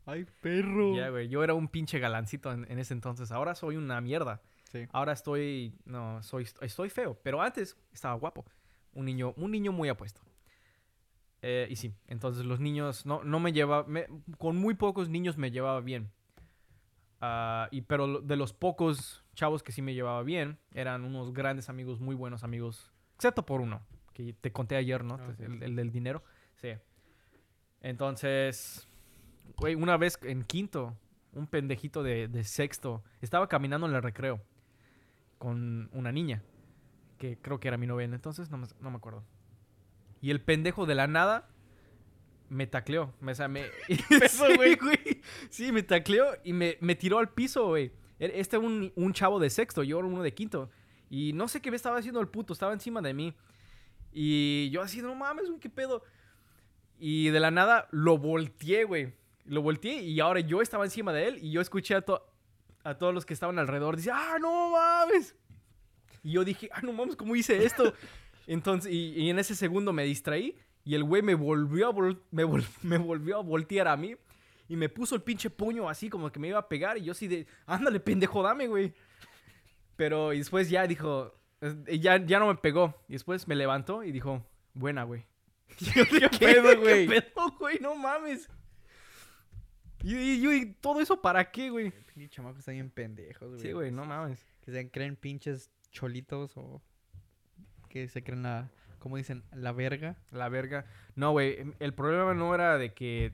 [0.07, 0.95] ¡Ay, perro!
[0.95, 1.27] Ya, güey.
[1.29, 3.31] Yo era un pinche galancito en, en ese entonces.
[3.31, 4.41] Ahora soy una mierda.
[4.71, 4.88] Sí.
[4.91, 5.73] Ahora estoy...
[5.85, 7.19] No, soy, estoy feo.
[7.21, 8.45] Pero antes estaba guapo.
[8.93, 10.21] Un niño, un niño muy apuesto.
[11.43, 13.05] Eh, y sí, entonces los niños...
[13.05, 13.88] No, no me llevaba...
[13.88, 14.07] me-
[14.39, 16.09] con muy pocos niños me llevaba bien.
[17.21, 21.69] Ah, y, pero de los pocos chavos que sí me llevaba bien, eran unos grandes
[21.69, 22.91] amigos, muy buenos amigos.
[23.15, 25.15] Excepto por uno, que te conté ayer, ¿no?
[25.15, 26.23] Ah, sí, el, del dinero.
[26.55, 26.69] Sí.
[27.81, 28.87] Entonces...
[29.57, 30.97] Güey, una vez en quinto,
[31.33, 34.41] un pendejito de, de sexto, estaba caminando en el recreo
[35.37, 36.41] con una niña,
[37.19, 39.23] que creo que era mi novia en entonces, no me, no me acuerdo.
[40.19, 41.47] Y el pendejo de la nada
[42.49, 43.13] me tacleó.
[43.19, 43.65] Me, o sea, me...
[43.87, 45.21] Sí, güey.
[45.49, 47.91] Sí, me tacleó y me, me tiró al piso, güey.
[48.19, 50.69] Este un, un chavo de sexto, yo era uno de quinto.
[51.10, 53.34] Y no sé qué me estaba haciendo el puto, estaba encima de mí.
[54.12, 56.04] Y yo así, no mames, güey, qué pedo.
[56.97, 59.13] Y de la nada lo volteé, güey.
[59.45, 62.25] Lo volteé y ahora yo estaba encima de él y yo escuché a, to-
[62.84, 63.97] a todos los que estaban alrededor.
[63.97, 65.36] Dice, ah, no mames.
[66.23, 67.93] Y yo dije, ah, no mames, ¿cómo hice esto?
[68.47, 72.19] Entonces, y, y en ese segundo me distraí y el güey me volvió, a vol-
[72.32, 74.15] me, vol- me volvió a voltear a mí
[74.67, 77.12] y me puso el pinche puño así como que me iba a pegar y yo
[77.12, 78.93] así de, ándale, pendejo, dame, güey.
[79.95, 82.95] Pero y después ya dijo, eh, ya, ya no me pegó.
[83.08, 85.25] Y después me levantó y dijo, buena, güey.
[85.78, 87.08] ¿Qué pedo, güey?
[87.08, 87.80] ¿Qué pedo, güey?
[87.80, 88.49] No mames.
[90.04, 91.91] Y, y, ¿y todo eso para qué, güey?
[92.13, 93.62] Pinche chamacos están bien pendejos, güey.
[93.62, 94.45] Sí, güey, no mames.
[94.62, 96.82] Que se creen pinches cholitos o
[97.89, 99.43] que se creen la, ¿cómo dicen?
[99.51, 100.17] La verga.
[100.32, 100.86] La verga.
[101.15, 101.58] No, güey.
[101.80, 103.34] El problema no era de que.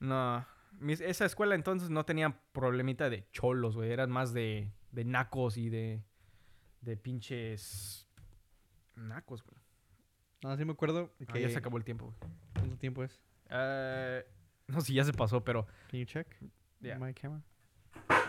[0.00, 0.44] No.
[0.80, 3.90] mis- esa escuela entonces no tenía problemita de cholos, güey.
[3.92, 6.02] Eran más de, de nacos y de.
[6.80, 8.08] De pinches.
[8.96, 9.60] Nacos, güey.
[10.42, 11.42] No, sí me acuerdo Ah, que...
[11.42, 12.16] ya se acabó el tiempo, güey.
[12.54, 13.20] ¿Cuánto tiempo es?
[13.50, 14.24] Eh,
[14.68, 15.66] no, sí, ya se pasó, pero.
[15.90, 16.26] Can you check?
[16.80, 17.42] My camera.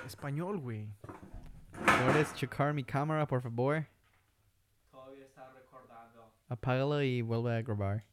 [0.06, 0.90] Español, güey.
[2.06, 3.86] ¿Puedes checar mi cámara, por favor?
[4.92, 6.34] Todavía está recordando.
[6.50, 8.04] Apágalo y vuelve a grabar.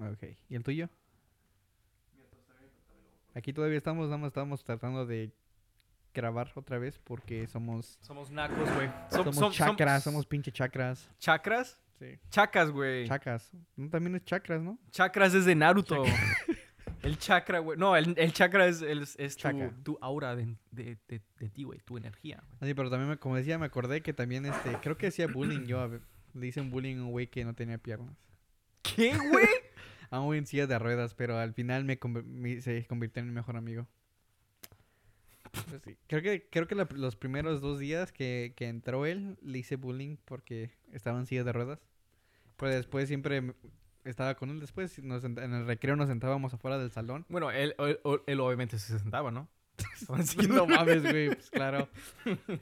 [0.00, 0.24] Ok.
[0.48, 0.88] ¿Y el tuyo?
[3.34, 5.30] Aquí todavía estamos, nada más estamos tratando de
[6.12, 7.96] grabar otra vez porque somos...
[8.00, 8.88] Somos nacos, güey.
[9.10, 11.08] Som- Somos som- chakras, som- somos pinche chakras.
[11.18, 11.80] ¿Chakras?
[11.98, 12.18] Sí.
[12.30, 13.06] Chacas, güey.
[13.06, 13.52] Chacas.
[13.76, 14.78] No, también es chakras, ¿no?
[14.90, 16.02] Chakras es de Naruto.
[17.02, 17.78] El chakra, güey.
[17.78, 19.72] No, el, el chakra es, el- es tu, Chakra.
[19.82, 21.78] tu aura de, de, de, de ti, güey.
[21.80, 22.58] Tu energía, güey.
[22.60, 25.64] Así, pero también, me- como decía, me acordé que también, este, creo que hacía bullying
[25.66, 25.80] yo.
[25.80, 25.88] a
[26.34, 28.14] Le hice un bullying a un güey que no tenía piernas.
[28.82, 29.46] ¿Qué, güey?
[30.10, 33.20] A un güey en silla de ruedas, pero al final me, conv- me- se convirtió
[33.20, 33.86] en mi mejor amigo.
[35.68, 35.96] Pues sí.
[36.06, 39.76] Creo que, creo que la- los primeros dos días que, que entró él, le hice
[39.76, 41.80] bullying porque estaba en silla de ruedas.
[42.56, 43.54] Pero después siempre
[44.04, 44.60] estaba con él.
[44.60, 47.24] Después nos en el recreo nos sentábamos afuera del salón.
[47.28, 49.48] bueno, él, él, él obviamente se sentaba, ¿no?
[50.48, 51.88] No mames, güey, pues claro.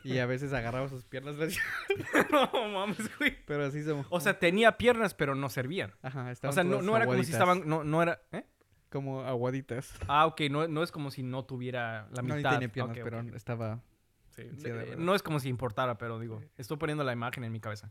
[0.04, 1.36] Y a veces agarraba sus piernas,
[2.30, 3.36] no mames, güey.
[3.46, 4.06] pero así somos.
[4.10, 5.94] O sea, tenía piernas, pero no servían.
[6.02, 7.68] Ajá, O estaban sea, no, no era como si estaban...
[7.68, 8.20] No, no era...
[8.32, 8.44] ¿Eh?
[8.90, 9.94] Como aguaditas.
[10.06, 10.42] Ah, ok.
[10.50, 12.52] No, no es como si no tuviera la no, mitad.
[12.52, 13.82] ni tenía piernas, pero estaba...
[14.30, 14.44] Sí.
[14.44, 14.96] de Eh.
[14.96, 16.42] No es como si importara, pero digo...
[16.56, 17.90] Estoy poniendo la imagen en mi cabeza.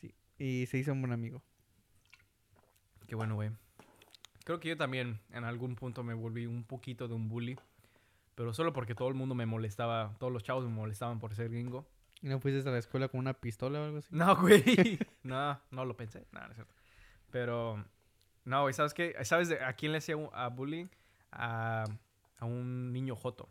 [0.00, 0.14] Sí.
[0.38, 1.42] Y se hizo un buen amigo.
[3.06, 3.50] Qué bueno, güey.
[4.44, 7.58] Creo que yo también en algún punto me volví un poquito de un bully.
[8.34, 11.50] Pero solo porque todo el mundo me molestaba, todos los chavos me molestaban por ser
[11.50, 11.86] gringo.
[12.22, 14.08] ¿Y no fuiste a la escuela con una pistola o algo así?
[14.10, 14.62] No, güey.
[15.22, 16.26] no, no lo pensé.
[16.32, 16.74] No, no es cierto.
[17.30, 17.84] Pero,
[18.44, 19.14] no, güey, ¿sabes qué?
[19.24, 20.86] ¿Sabes de- a quién le hacía un- a bullying?
[21.32, 21.84] A,
[22.38, 23.48] a un niño joto.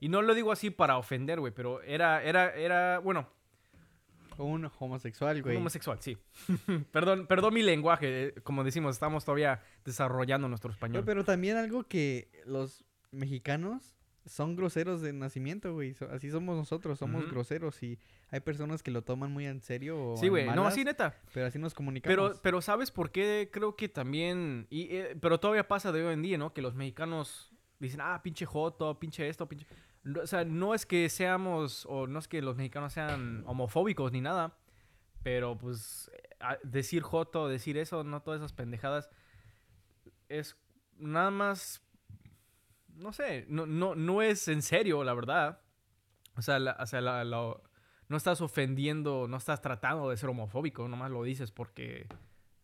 [0.00, 3.28] y no lo digo así para ofender, güey, pero era, era, era, bueno,
[4.38, 5.56] un homosexual, un güey.
[5.56, 6.16] homosexual, sí.
[6.92, 8.28] perdón, perdón mi lenguaje.
[8.28, 11.04] eh, Como decimos, estamos todavía desarrollando nuestro español.
[11.06, 15.96] pero también algo que los mexicanos son groseros de nacimiento, güey.
[16.10, 17.32] Así somos nosotros, somos Ujú.
[17.32, 17.98] groseros y
[18.30, 20.46] hay personas que lo toman muy en serio o Sí, güey.
[20.54, 21.16] No, así neta.
[21.34, 22.14] pero así nos comunicamos.
[22.14, 23.50] Pero, pero ¿sabes por qué?
[23.52, 24.66] Creo que también...
[24.70, 26.54] Y, eh, pero todavía pasa de hoy en día, ¿no?
[26.54, 29.66] Que los mexicanos dicen, ah, pinche joto, pinche esto, pinche...
[30.22, 31.84] O sea, no es que seamos...
[31.88, 34.56] O no es que los mexicanos sean homofóbicos ni nada.
[35.24, 36.10] Pero, pues,
[36.62, 39.10] decir joto, decir eso, no todas esas pendejadas...
[40.28, 40.56] Es
[40.96, 41.82] nada más...
[43.02, 45.60] No sé, no, no, no es en serio, la verdad.
[46.36, 47.56] O sea, la- o sea la- la-
[48.08, 52.06] no estás ofendiendo, no estás tratando de ser homofóbico, nomás lo dices porque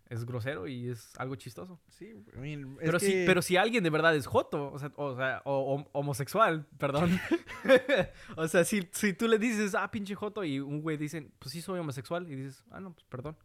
[0.08, 1.80] es grosero y es algo chistoso.
[1.88, 4.78] sí, I mean, es Pero, si, que- pero si alguien de verdad es joto, o
[4.78, 7.10] sea, o, sea, o- o- homosexual, perdón.
[8.36, 11.52] o sea, si, si tú le dices, ah, pinche joto, y un güey dice, pues
[11.52, 13.36] sí soy homosexual, y dices, ah, no, pues perdón.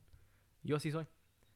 [0.64, 1.06] Yo sí soy.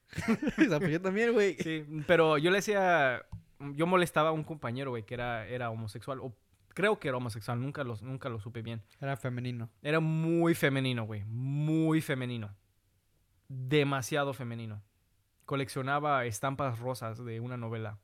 [0.58, 1.56] o sea, pues yo también, güey.
[1.58, 3.26] Sí, pero yo le decía,
[3.74, 6.36] yo molestaba a un compañero, güey, que era, era homosexual, o
[6.70, 8.82] creo que era homosexual, nunca, los, nunca lo supe bien.
[9.02, 9.70] Era femenino.
[9.82, 11.24] Era muy femenino, güey.
[11.26, 12.56] Muy femenino.
[13.48, 14.84] Demasiado femenino.
[15.46, 18.00] Coleccionaba estampas rosas de una novela.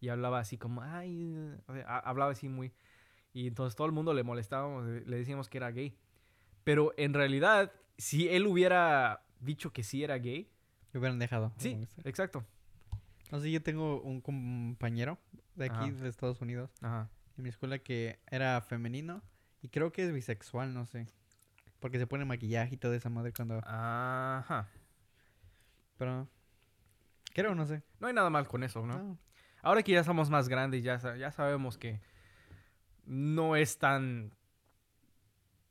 [0.00, 1.32] Y hablaba así como, ay,
[1.68, 2.72] o sea, ha- hablaba así muy...
[3.32, 5.96] Y entonces todo el mundo le molestábamos, eh, le decíamos que era gay.
[6.64, 10.50] Pero en realidad, si él hubiera dicho que sí era gay,
[10.92, 11.52] Me hubieran dejado.
[11.56, 12.44] sí, exacto.
[13.32, 15.18] No sé, yo tengo un compañero
[15.54, 15.90] de aquí, Ajá.
[15.90, 17.08] de Estados Unidos, Ajá.
[17.38, 19.22] en mi escuela que era femenino
[19.62, 21.06] y creo que es bisexual, no sé.
[21.80, 23.58] Porque se pone maquillaje y toda esa madre cuando...
[23.64, 24.68] Ajá.
[25.96, 26.28] Pero...
[27.32, 27.82] Creo, no sé.
[28.00, 28.98] No hay nada mal con eso, ¿no?
[28.98, 29.18] No.
[29.62, 32.02] Ahora que ya somos más grandes, ya, ya sabemos que
[33.06, 34.34] no es tan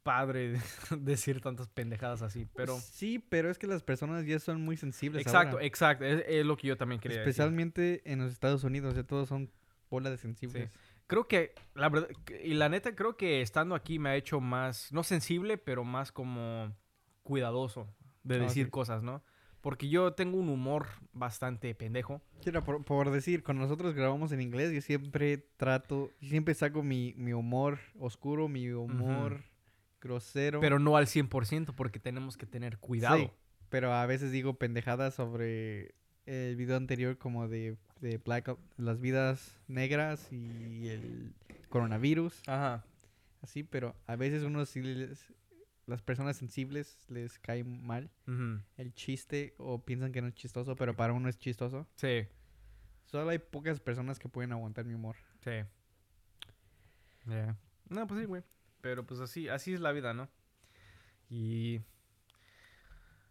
[0.04, 0.60] padre
[1.00, 2.78] decir tantas pendejadas así, pero...
[2.80, 5.66] Sí, pero es que las personas ya son muy sensibles Exacto, ahora.
[5.66, 7.30] exacto, es, es lo que yo también quería decir.
[7.30, 9.52] Especialmente en los Estados Unidos, ya todos son
[9.90, 10.72] bola de sensibles.
[11.08, 12.10] Creo que, la verdad,
[12.44, 16.12] y la neta, creo que estando aquí me ha hecho más, no sensible, pero más
[16.12, 16.74] como
[17.24, 17.88] cuidadoso
[18.24, 18.72] de Ah, decir sí.
[18.72, 19.22] cosas, ¿no?
[19.60, 22.22] Porque yo tengo un humor bastante pendejo.
[22.42, 27.14] Quiero, por, por decir, cuando nosotros grabamos en inglés, yo siempre trato, siempre saco mi,
[27.16, 29.44] mi humor oscuro, mi humor
[30.02, 30.60] grosero.
[30.60, 33.18] Pero no al 100% porque tenemos que tener cuidado.
[33.18, 33.30] Sí,
[33.70, 39.58] pero a veces digo pendejadas sobre el video anterior como de, de Black, las vidas
[39.68, 41.34] negras y el
[41.70, 42.84] coronavirus, Ajá.
[43.42, 45.34] así, pero a veces uno sí les-
[45.88, 48.10] las personas sensibles les cae mal
[48.78, 51.88] el chiste o piensan que no es chistoso, pero para uno es chistoso.
[51.96, 52.28] Sí,
[53.06, 55.16] Solo hay pocas personas que pueden aguantar mi humor.
[55.44, 55.52] sí.
[57.28, 57.56] Yeah.
[57.90, 58.42] No, pues sí, güey.
[58.82, 60.28] Pero pues así, así es la vida, ¿no?
[61.30, 61.82] Y...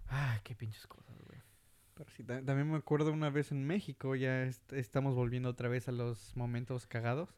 [0.09, 1.41] Ay, qué pinches cosas, güey.
[1.95, 5.69] Pero sí, ta- también me acuerdo una vez en México, ya est- estamos volviendo otra
[5.69, 7.29] vez a los momentos cagados.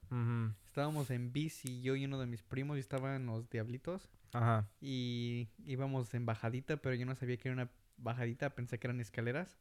[0.66, 4.08] Estábamos en bici, yo y uno de mis primos, y estaban los diablitos.
[4.32, 4.66] Ajá.
[4.80, 9.00] Y íbamos en bajadita, pero yo no sabía que era una bajadita, pensé que eran
[9.00, 9.58] escaleras.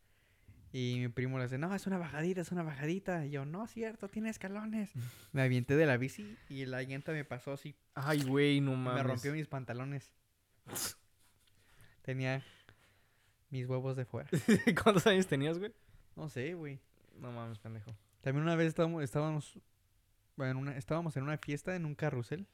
[0.74, 3.26] Y mi primo le dice, no, es una bajadita, es una bajadita.
[3.26, 4.92] Y yo, no, cierto, tiene escalones.
[5.34, 9.04] Me avienté de la bici y la llanta me pasó así, Ay, güey, no mames.
[9.04, 10.14] me rompió mis pantalones.
[12.02, 12.44] Tenía
[13.50, 14.30] mis huevos de fuera.
[14.84, 15.74] ¿Cuántos años tenías, güey?
[16.16, 16.80] No sé, güey.
[17.20, 17.96] No mames, pendejo.
[18.22, 19.60] También una vez estábamos, estábamos,
[20.36, 22.48] bueno, en una, estábamos en una fiesta en un carrusel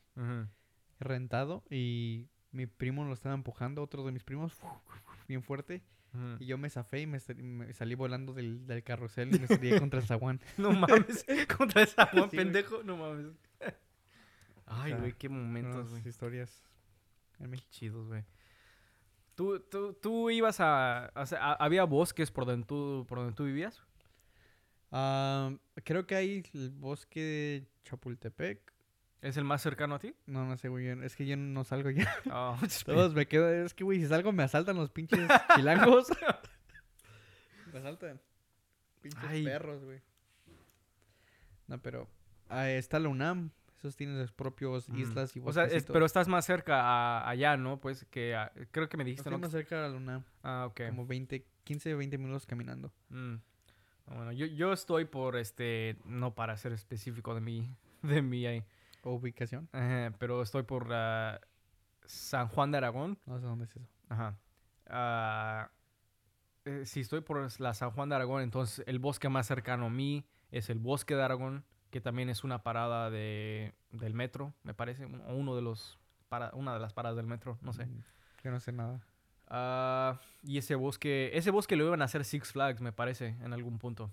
[1.00, 4.58] rentado y mi primo lo estaba empujando, otro de mis primos,
[5.28, 5.84] bien fuerte.
[6.40, 9.48] Y yo me zafé y me, sal- me salí volando del, del carrusel y me
[9.48, 10.40] salí contra el zaguán.
[10.58, 11.26] No mames.
[11.58, 12.44] Contra Sí, güey.
[12.44, 13.28] pendejo, no mames.
[14.66, 16.08] Ay, sea, güey, qué momentos, güey.
[16.08, 16.64] historias
[17.40, 17.70] en México.
[17.72, 18.24] Chidos, güey.
[19.36, 23.46] ¿Tú, tú, tú ibas a, sea, a- ¿Había bosques por donde tú, por donde tú
[23.46, 23.82] vivías?
[24.92, 25.52] Ah,
[25.84, 28.74] creo que hay el bosque de Chapultepec.
[29.22, 30.14] ¿Es el más cercano a ti?
[30.28, 30.88] No, no sé, güey.
[31.04, 32.08] Es que yo no salgo ya.
[32.32, 33.50] Ah, Todos me quedo.
[33.50, 35.20] Es que, güey, si salgo me asaltan los pinches
[35.56, 36.08] chilangos.
[37.74, 38.20] me asaltan.
[39.02, 39.44] Pinches Ay.
[39.44, 40.02] perros, güey.
[41.68, 42.08] No, pero.
[42.50, 43.52] ah, está la UNAM.
[43.78, 45.00] Esos tienen sus propios Mm.
[45.00, 47.80] islas y O sea, es- pero estás más cerca a- allá, ¿no?
[47.80, 49.40] Pues que a- creo que me dijiste, Estoy ¿no?
[49.40, 50.24] más cerca de la UNAM.
[50.42, 50.82] Ah, ok.
[50.90, 52.92] Como 20, 15 o 20 minutos caminando.
[53.10, 53.36] Mm.
[54.08, 57.70] Ah, Bueno, yo, yo estoy por este, no para ser específico de mi,
[58.02, 58.77] de mi, eh, O
[59.12, 59.70] ubicación.
[59.72, 61.40] ajá, pero estoy por ah,
[62.06, 63.18] San Juan de Aragón.
[63.26, 63.88] No sé dónde es eso.
[64.10, 64.38] Ajá.
[64.88, 65.70] Ah,
[66.66, 69.90] eh, si estoy por la San Juan de Aragón, entonces el bosque más cercano a
[69.90, 74.74] mí es el bosque de Aragón, que también es una parada de, del metro, me
[74.74, 75.98] parece, uno de los
[76.30, 77.86] para, una de las paradas del metro, no sé.
[77.86, 78.04] Mm,
[78.44, 79.02] Yo no sé nada.
[79.48, 83.54] Ah, y ese bosque, ese bosque lo iban a hacer Six Flags, me parece, en
[83.54, 84.12] algún punto.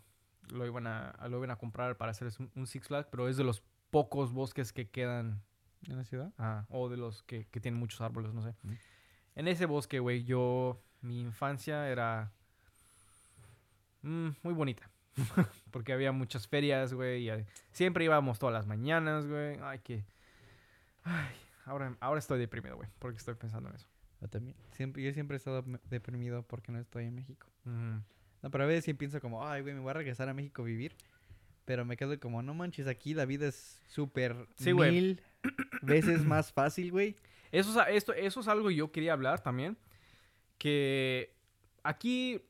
[0.50, 3.36] Lo iban a, lo iban a comprar para hacer un, un Six Flags, pero es
[3.36, 3.62] de los
[3.94, 5.40] pocos bosques que quedan,
[5.86, 6.32] ¿En la ciudad?
[6.68, 8.56] o de los que, que tienen muchos árboles, no sé.
[8.64, 8.72] Mm.
[9.36, 12.32] En ese bosque, güey, yo, mi infancia era
[14.02, 14.90] mm, muy bonita.
[15.70, 19.60] Porque había muchas ferias, güey, y siempre íbamos todas las mañanas, güey.
[19.62, 20.04] Ay, que...
[21.04, 23.86] Ay, ahora, ahora estoy deprimido, güey, porque estoy pensando en eso.
[24.20, 24.56] Yo también.
[24.72, 27.46] Siempre, yo siempre he estado deprimido porque no estoy en México.
[27.64, 28.02] Ujú.
[28.42, 30.62] No, pero a veces sí pienso como, ay, güey, me voy a regresar a México
[30.62, 30.96] a vivir.
[31.64, 35.20] Pero me quedo como, no manches, aquí la vida es súper Sí, mil
[35.82, 37.16] veces más fácil, güey.
[37.52, 39.76] Eso esto, eso es algo que yo quería hablar también.
[40.58, 41.34] Que
[41.82, 42.42] aquí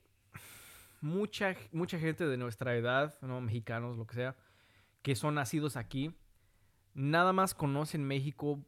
[1.00, 3.40] mucha, mucha gente de nuestra edad, ¿no?
[3.40, 4.36] mexicanos, lo que sea,
[5.02, 6.14] que son nacidos aquí,
[6.94, 8.64] nada más conocen México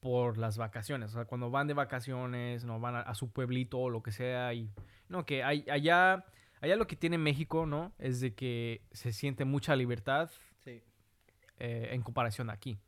[0.00, 1.10] por las vacaciones.
[1.10, 4.12] O sea, cuando van de vacaciones, no van a, a su pueblito o lo que
[4.12, 4.54] sea.
[4.54, 4.70] Y
[5.08, 6.24] no, que hay, allá,
[6.60, 7.92] allá lo que tiene México, ¿no?
[7.98, 10.30] Es de que se siente mucha libertad
[10.64, 10.82] Sí.
[11.58, 12.78] eh, en comparación a aquí.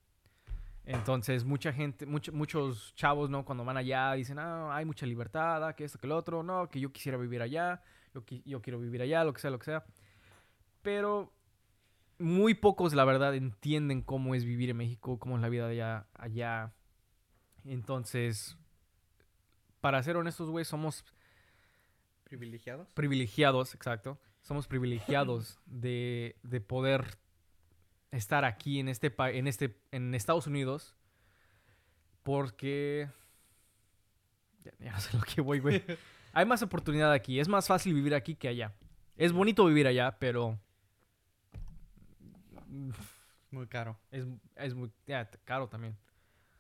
[0.85, 3.45] Entonces, mucha gente, mucho- muchos chavos, ¿no?
[3.45, 6.69] Cuando van allá dicen, ah, hay mucha libertad, ah, que esto, que lo otro, no,
[6.69, 7.83] que yo quisiera vivir allá,
[8.15, 9.85] yo, qui- yo quiero vivir allá, lo que sea, lo que sea.
[10.83, 11.33] Pero
[12.19, 15.75] muy pocos, la verdad, entienden cómo es vivir en México, cómo es la vida de
[15.75, 16.07] allá.
[16.15, 16.73] allá.
[17.65, 18.57] Entonces,
[19.81, 21.05] para ser honestos, güey, somos
[22.39, 22.89] ¿Privilegiados?
[22.95, 24.19] privilegiados, exacto.
[24.41, 27.19] Somos privilegiados de, de poder
[28.11, 30.97] estar aquí en este pa- en este en Estados Unidos
[32.23, 33.09] porque
[34.65, 35.83] ya, ya no sé lo que voy, güey.
[36.33, 38.75] Hay más oportunidad aquí, es más fácil vivir aquí que allá.
[39.17, 40.59] Es bonito vivir allá, pero
[43.51, 43.99] Muy caro.
[44.11, 44.25] Es,
[44.57, 44.91] es muy
[45.45, 45.97] caro también.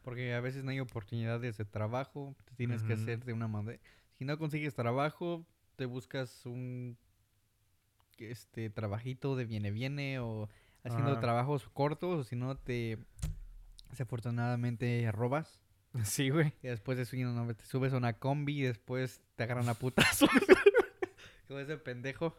[0.03, 2.37] Porque a veces no hay oportunidades de trabajo.
[2.45, 3.79] Te tienes que hacer de una manera.
[4.19, 6.97] Si no consigues trabajo, te buscas un
[8.19, 10.49] este trabajito de viene viene o
[10.85, 11.21] haciendo Ajá.
[11.21, 12.99] trabajos cortos o si no te
[13.91, 15.61] desafortunadamente robas
[16.05, 16.53] Sí, güey.
[16.63, 19.75] y después de you know, te subes a una combi y después te agarran a
[19.75, 20.31] putazos
[21.49, 22.37] como ese pendejo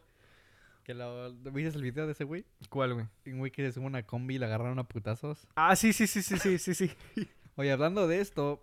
[0.84, 2.44] que lo ¿viste el video de ese güey?
[2.68, 3.06] ¿Cuál, güey?
[3.26, 5.92] Un güey que se sube a una combi y le agarraron a putazos Ah, sí,
[5.92, 6.90] sí, sí, sí, sí, sí, sí.
[7.56, 8.62] Oye, hablando de esto,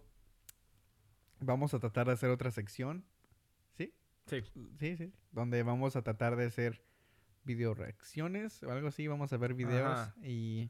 [1.40, 3.04] vamos a tratar de hacer otra sección.
[4.28, 4.42] ¿Sí?
[4.54, 4.70] Sí.
[4.80, 5.14] Sí, sí.
[5.32, 6.84] Donde vamos a tratar de hacer
[7.44, 9.08] video reacciones o algo así.
[9.08, 10.16] Vamos a ver videos Ajá.
[10.24, 10.70] y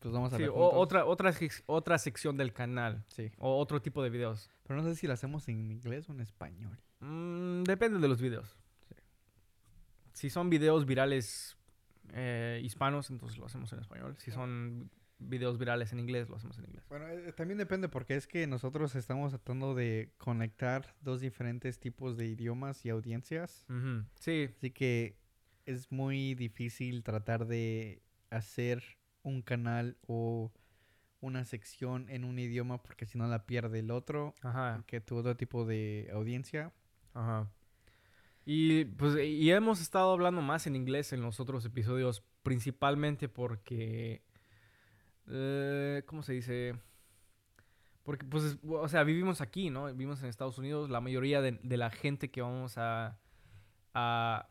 [0.00, 0.50] pues vamos a Sí, ver.
[0.50, 1.32] o- otra, otra,
[1.66, 3.04] otra sección del canal.
[3.08, 3.32] Sí.
[3.38, 4.48] O otro tipo de videos.
[4.64, 6.78] Pero no sé si lo hacemos en inglés o en español.
[7.00, 8.56] Mm, depende de los videos.
[10.12, 11.56] Si son videos virales
[12.12, 14.16] eh, hispanos, entonces lo hacemos en español.
[14.18, 16.84] Si son videos virales en inglés, lo hacemos en inglés.
[16.88, 22.16] Bueno, eh, también depende porque es que nosotros estamos tratando de conectar dos diferentes tipos
[22.16, 23.66] de idiomas y audiencias.
[24.20, 25.16] Sí, Así que
[25.66, 28.82] es muy difícil tratar de hacer
[29.22, 30.52] un canal o
[31.20, 35.16] una sección en un idioma porque si no la pierde el otro, ajá, que tu
[35.16, 36.72] otro tipo de audiencia.
[37.14, 37.50] ajá.
[38.50, 44.22] Y pues y hemos estado hablando más en inglés en los otros episodios, principalmente porque,
[45.30, 46.74] eh, ¿cómo se dice?
[48.04, 49.86] Porque, pues, es- o sea, vivimos aquí, ¿no?
[49.86, 50.88] Vivimos en Estados Unidos.
[50.90, 53.18] La mayoría de, de la gente que vamos a,
[53.94, 54.48] a,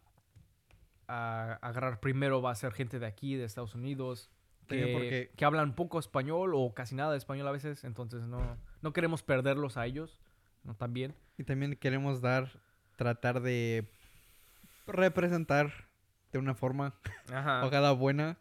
[1.08, 4.30] a agarrar primero va a ser gente de aquí, de Estados Unidos,
[4.68, 7.84] que, porque- que hablan poco español o casi nada de español a veces.
[7.84, 10.20] Entonces, no, no queremos perderlos a ellos,
[10.64, 10.76] ¿no?
[10.76, 11.16] También.
[11.38, 12.52] Y también queremos dar,
[12.96, 13.88] tratar de
[14.86, 15.72] representar
[16.32, 16.94] de una forma
[17.34, 17.66] Ajá.
[17.66, 18.38] ojalá buena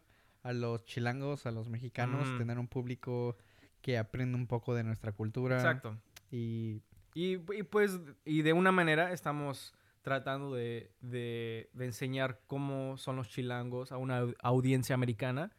[0.47, 2.37] a los chilangos, a los mexicanos, Ujú.
[2.37, 3.37] tener un público
[3.81, 5.55] que aprenda un poco de nuestra cultura.
[5.57, 5.97] Exacto.
[6.31, 6.81] Y
[7.13, 13.15] Y, y, pues, y de una manera estamos tratando de, de- de enseñar cómo son
[13.15, 15.51] los chilangos a una au- audiencia americana.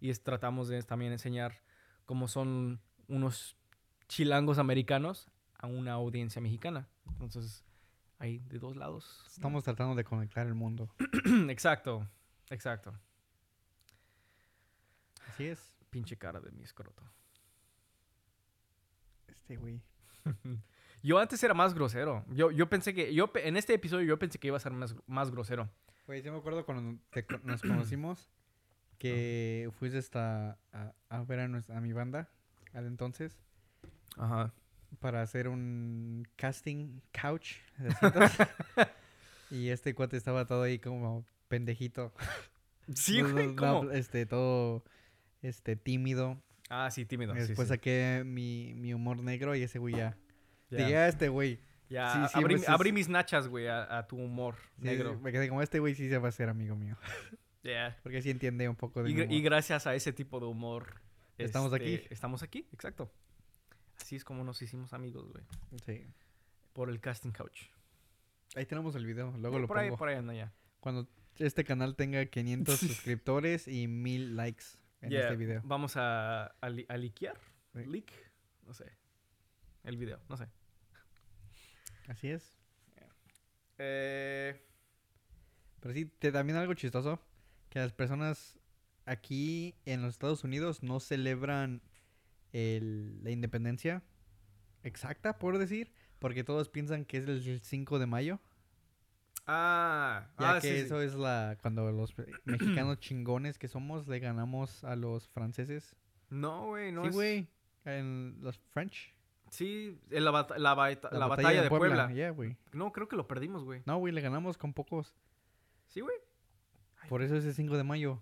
[0.00, 1.62] Y es- tratamos de también enseñar
[2.04, 3.56] cómo son unos
[4.08, 6.88] chilangos americanos a una audiencia mexicana.
[7.20, 7.64] Entonces,
[8.18, 9.24] hay de dos lados.
[9.28, 10.88] estamos tratando de conectar el mundo.
[11.48, 12.08] exacto,
[12.50, 12.92] exacto.
[15.34, 15.74] Así es.
[15.90, 17.02] Pinche cara de mi escroto.
[19.28, 19.80] Este güey.
[21.02, 22.24] Yo antes era más grosero.
[22.30, 24.96] Yo, yo pensé que, yo en este episodio yo pensé que iba a ser más,
[25.06, 25.68] más grosero.
[26.06, 28.30] Güey, yo me acuerdo cuando te nos conocimos
[28.98, 32.30] que fuiste hasta a, a ver a, nuestra- a mi banda
[32.72, 33.38] al entonces
[34.16, 34.54] Ajá.
[34.98, 37.56] para hacer un casting couch
[39.50, 42.14] y este cuate estaba todo ahí como pendejito.
[42.94, 44.84] Sí, güey, no, este, todo
[45.44, 46.40] este tímido.
[46.70, 47.34] Ah, sí, tímido.
[47.34, 47.74] Sí, Después sí.
[47.74, 50.16] saqué mi, mi humor negro y ese güey ya.
[50.70, 51.60] Ya, Dije, "Ah, este güey.
[51.88, 54.86] ya, sí, a- sí, abrí, pues, abrí mis nachas, güey, a, a tu humor Sí,
[54.86, 55.18] negro.
[55.20, 56.96] Me quedé como este güey sí se va a ser amigo mío.
[57.62, 57.96] Yeah.
[58.02, 61.00] Porque sí entiende un poco de Y, gracias a ese tipo de humor.
[61.38, 62.06] Estamos este, aquí.
[62.10, 63.10] Estamos aquí, exacto.
[63.98, 65.42] Así es como nos hicimos amigos, güey.
[65.86, 66.04] Sí.
[66.74, 67.62] Por el casting couch.
[68.54, 69.96] Ahí tenemos el video, luego Eh, lo por ahí, pongo.
[69.98, 70.52] por ahí anda ya.
[70.80, 74.64] Cuando este canal tenga 500 suscriptores y 1000 likes
[75.04, 75.60] en Yeah, este video.
[75.64, 77.38] Vamos a, a, li- a liquear.
[77.72, 77.84] Sí.
[77.86, 78.10] Leak.
[78.66, 78.92] No sé.
[79.84, 80.48] El video, no sé.
[82.08, 82.58] Así es.
[83.78, 84.60] Eh,
[85.80, 87.20] Pero sí, te, también algo chistoso,
[87.68, 88.58] que las personas
[89.04, 91.82] aquí en los Estados Unidos no celebran
[92.52, 94.02] el- la independencia
[94.82, 98.40] exacta, por decir, porque todos piensan que es el 5 de mayo,
[99.46, 100.80] ah, ya ah, que sí, sí.
[100.86, 105.96] eso es la cuando los mexicanos chingones que somos le ganamos a los franceses.
[106.30, 107.48] No, güey, no sí, es- güey,
[107.84, 109.14] en los French.
[109.50, 112.10] Sí, en la, bat- la, bata- la batalla, de Puebla.
[112.12, 112.56] Yeah, güey.
[112.72, 113.82] No, creo que lo perdimos, güey.
[113.86, 115.14] No, güey, le ganamos con pocos.
[115.86, 116.16] Sí, güey.
[117.08, 118.20] Por eso es el 5 de mayo.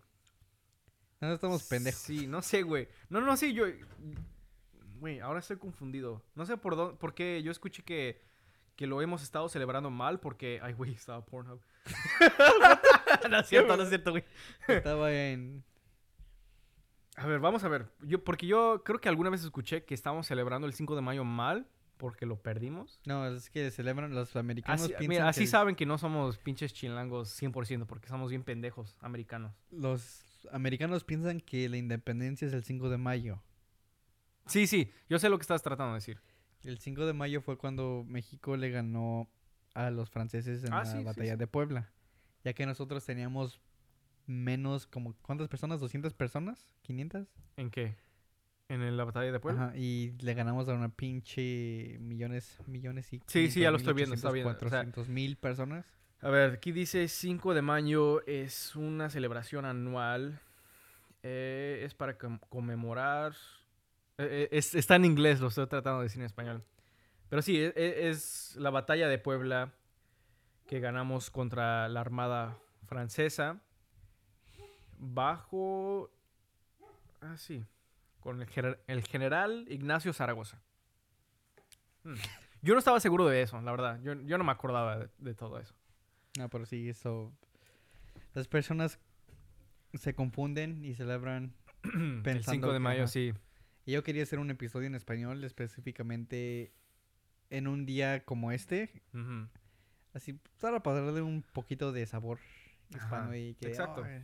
[1.20, 2.00] No estamos pendejos.
[2.00, 2.88] Sí, no sé, güey.
[3.08, 3.64] No, no, sí, yo...
[4.98, 6.22] Güey, ahora estoy confundido.
[6.34, 6.96] No sé por dónde...
[6.98, 8.20] Porque yo escuché que,
[8.82, 10.58] que lo hemos estado celebrando mal porque...
[10.60, 11.60] Ay, güey, estaba Pornhub.
[13.30, 14.24] no es cierto, no es cierto, güey.
[14.66, 15.62] Estaba en
[17.14, 17.86] A ver, vamos a ver.
[18.00, 21.22] Yo, porque yo creo que alguna vez escuché que estábamos celebrando el 5 de mayo
[21.22, 23.00] mal porque lo perdimos.
[23.06, 26.74] No, es que celebran los americanos Así, mira, así que saben que no somos pinches
[26.74, 29.52] chilangos 100% porque somos bien pendejos americanos.
[29.70, 33.40] los americanos piensan que la independencia es el 5 de mayo.
[34.46, 36.20] Sí, sí, yo sé lo que estás tratando de decir.
[36.64, 39.28] El 5 de mayo fue cuando México le ganó
[39.74, 41.38] a los franceses en Ah, la sí, batalla sí.
[41.38, 41.90] de Puebla,
[42.44, 43.60] ya que nosotros teníamos
[44.26, 45.80] menos como ¿cuántas personas?
[45.80, 46.74] ¿200 personas?
[46.82, 47.26] ¿500?
[47.56, 47.96] ¿En qué?
[48.68, 49.64] ¿En la batalla de Puebla?
[49.66, 53.80] Ajá, y le ganamos a una pinche millones, millones y Sí, sí, ya lo 500
[53.80, 55.84] estoy viendo, está bien, o sea- 400 mil personas.
[56.20, 60.38] A ver, aquí dice 5 de mayo es una celebración anual.
[61.24, 63.34] eh, es para conmemorar.
[64.18, 66.64] Eh, eh, es- está en inglés, lo estoy tratando de decir en español.
[67.28, 69.72] Pero sí, e- e- es, la batalla de Puebla
[70.66, 73.60] que ganamos contra la Armada Francesa.
[74.98, 76.10] Bajo.
[77.20, 77.64] Ah, sí.
[78.20, 80.60] Con el, gener- el general Ignacio Zaragoza.
[82.04, 82.14] Hmm.
[82.62, 84.00] Yo no estaba seguro de eso, la verdad.
[84.02, 85.74] Yo, yo no me acordaba de- de todo eso.
[86.38, 87.32] No, pero sí, eso.
[88.34, 88.98] Las personas
[89.94, 91.54] se confunden y celebran.
[91.82, 93.08] el Pensando 5 de que, mayo, ajá.
[93.12, 93.32] sí.
[93.84, 96.72] Y yo quería hacer un episodio en español, específicamente
[97.50, 99.02] en un día como este.
[100.14, 102.38] Así, para darle un poquito de sabor
[102.90, 103.66] hispano Ajá, y que.
[103.68, 104.04] exacto.
[104.04, 104.22] "Ay,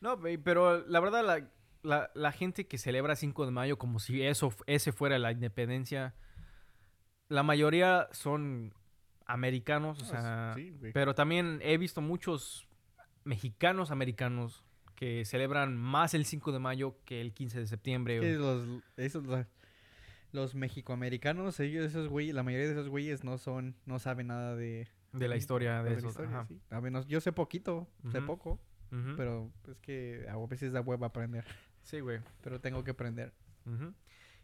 [0.00, 1.48] No, pe- pero la verdad, la,
[1.82, 6.14] la- la gente que celebra 5 de mayo como si eso, ese fuera la independencia,
[7.28, 8.74] la mayoría son
[9.26, 12.66] americanos, o no, sea, sí, pero también he visto muchos
[13.24, 14.64] mexicanos americanos
[15.02, 18.20] que celebran más el 5 de mayo que el 15 de septiembre.
[18.20, 18.64] que los,
[18.96, 19.24] esos,
[20.30, 24.54] los mexicoamericanos, ellos, esos güeyes, la mayoría de esos güeyes no son, no saben nada
[24.54, 26.10] de, de la historia de, de la esos.
[26.10, 26.46] historia, ajá.
[26.46, 26.60] sí.
[26.70, 28.60] A menos, yo sé poquito, sé poco,
[29.16, 31.44] pero es que a veces da hueva aprender,
[31.82, 32.20] Sí, güey.
[32.40, 33.32] pero tengo que aprender.
[33.66, 33.92] Ujú.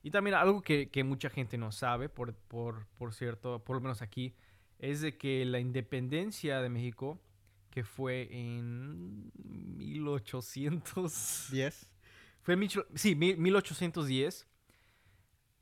[0.02, 3.80] Y también algo que, que mucha gente no sabe, por, por, por cierto, por lo
[3.82, 4.34] menos aquí,
[4.80, 7.20] es de que la independencia de México,
[7.78, 11.48] que fue en 1800...
[11.52, 11.90] 10.
[12.42, 14.48] Fue en micho- sí, mi- 1810.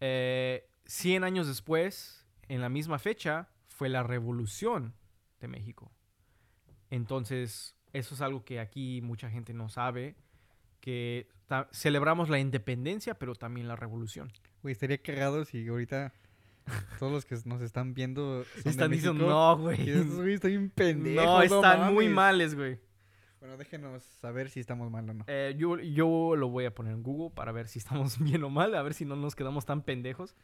[0.00, 4.94] eh, 100 años después, en la misma fecha, fue la revolución
[5.40, 5.92] de México.
[6.88, 10.16] Entonces, eso es algo que aquí mucha gente no sabe,
[10.80, 11.28] que
[11.72, 14.32] celebramos la independencia, pero también la revolución.
[14.62, 16.14] Güey, estaría cagado si ahorita
[16.98, 19.88] todos los que nos están viendo Están diciendo, no, güey.
[19.88, 21.24] están bien pendejos.
[21.24, 22.14] No, están muy mames".
[22.14, 22.80] males, güey.
[23.40, 25.24] Bueno, déjenos saber si estamos mal o no.
[25.28, 28.50] Eh, yo, yo lo voy a poner en Google para ver si estamos bien o
[28.50, 30.34] mal, a ver si no nos quedamos tan pendejos.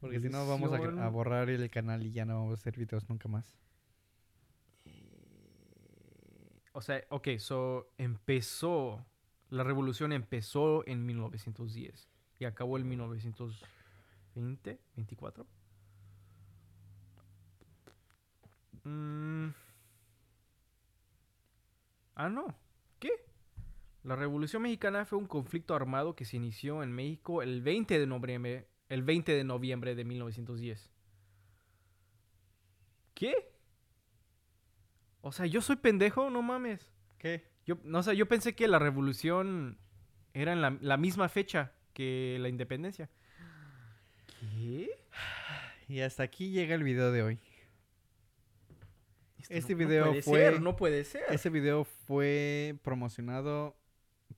[0.00, 2.76] Porque si no, vamos a, a borrar el canal y ya no vamos a hacer
[2.76, 3.56] videos nunca más.
[6.72, 9.04] O sea, ok, so empezó,
[9.50, 12.08] la revolución empezó en 1910
[12.38, 15.46] y acabó en 1920, 24.
[18.84, 19.48] Mm.
[22.14, 22.54] Ah, no.
[22.98, 23.10] ¿Qué?
[24.02, 28.06] La Revolución Mexicana fue un conflicto armado que se inició en México el 20 de
[28.06, 30.90] noviembre, el 20 de noviembre de 1910.
[33.14, 33.52] ¿Qué?
[35.20, 36.90] O sea, yo soy pendejo, no mames.
[37.18, 37.44] ¿Qué?
[37.64, 39.78] Yo, no sé, yo pensé que la revolución
[40.34, 43.08] era en la, la misma fecha que la independencia.
[44.40, 44.90] ¿Qué?
[45.88, 47.38] Y hasta aquí llega el video de hoy.
[49.42, 51.22] Esto Este no- no video puede fue- ser, no puede ser.
[51.30, 53.76] Ese video fue promocionado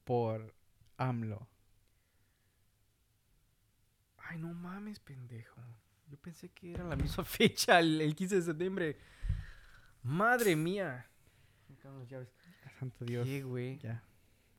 [0.05, 0.55] por
[0.97, 1.49] AMLO.
[4.19, 5.61] Ay, no mames, pendejo.
[6.09, 8.97] Yo pensé que era la misma fecha, el, el 15 de septiembre.
[10.03, 11.07] Madre mía.
[11.69, 12.29] Me cago en las llaves.
[12.79, 13.27] Santo Dios.
[13.27, 13.79] ¿Qué, güey?
[13.79, 14.03] Ya.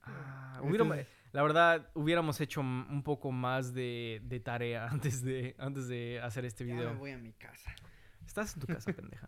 [0.04, 5.22] Ah, Este hubiéramos- es- La verdad, hubiéramos hecho un poco más de, de tarea antes
[5.24, 6.91] de, antes de hacer este Ya video.
[6.93, 7.76] me voy a mi casa.
[8.26, 9.28] Estás en tu casa, pendeja.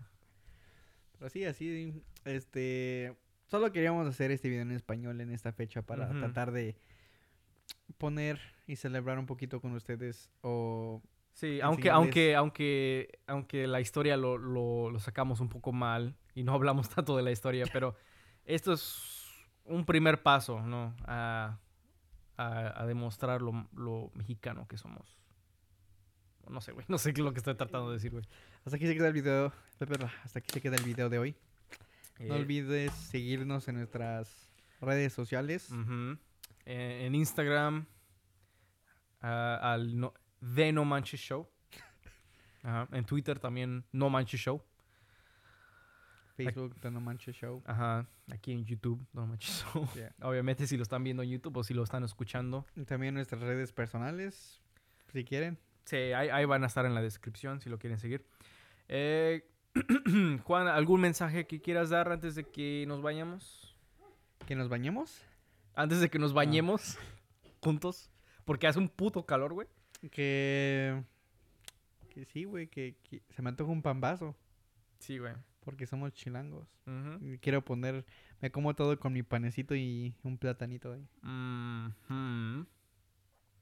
[1.17, 1.93] Pero sí, así,
[2.25, 3.15] este...
[3.47, 6.75] Solo queríamos hacer este video en español en esta fecha para tratar de
[7.97, 11.01] poner y celebrar un poquito con ustedes o...
[11.33, 16.43] Sí, aunque, aunque, aunque, aunque la historia lo, lo- lo sacamos un poco mal y
[16.43, 17.95] no hablamos tanto de la historia, pero
[18.43, 19.23] esto es
[19.65, 20.95] un primer paso, ¿no?
[21.05, 21.59] A,
[22.37, 25.15] a- a demostrar lo, lo mexicano que somos.
[26.49, 26.85] No sé, güey.
[26.89, 28.25] No sé qué es lo que estoy tratando de decir, güey.
[28.67, 29.53] Hasta aquí se queda el video.
[30.25, 31.35] Hasta aquí se queda el video de hoy.
[32.19, 34.49] No Eh, olvides seguirnos en nuestras
[34.81, 35.69] redes sociales.
[36.65, 37.85] Eh, en Instagram,
[39.21, 40.13] ah, al no,
[40.53, 41.47] The No Manches Show.
[42.61, 42.89] Ajá.
[42.91, 44.61] En Twitter también No Manches Show.
[46.35, 47.63] Facebook, The No Manches Show.
[47.65, 49.63] Ajá, aquí en YouTube, no manches.
[49.95, 50.13] Yeah.
[50.23, 52.65] Obviamente si lo están viendo en YouTube o si lo están escuchando.
[52.75, 54.59] Y también nuestras redes personales,
[55.13, 55.57] si quieren.
[55.85, 58.25] Sí, ahí, ahí van a estar en la descripción si lo quieren seguir.
[58.87, 59.43] Eh,
[60.43, 63.75] Juan, ¿algún mensaje que quieras dar antes de que nos vayamos?
[64.47, 65.21] Que nos bañemos.
[65.75, 66.97] Antes de que nos bañemos
[67.61, 68.09] juntos.
[68.45, 69.67] Porque hace un puto calor, güey.
[70.11, 71.03] Que...
[72.09, 74.35] Que sí, güey, que, que se me antoja un pambazo.
[74.99, 75.33] Sí, güey.
[75.63, 76.67] porque somos chilangos.
[77.21, 78.05] Y quiero poner,
[78.41, 81.07] me como todo con mi panecito y un platanito ahí.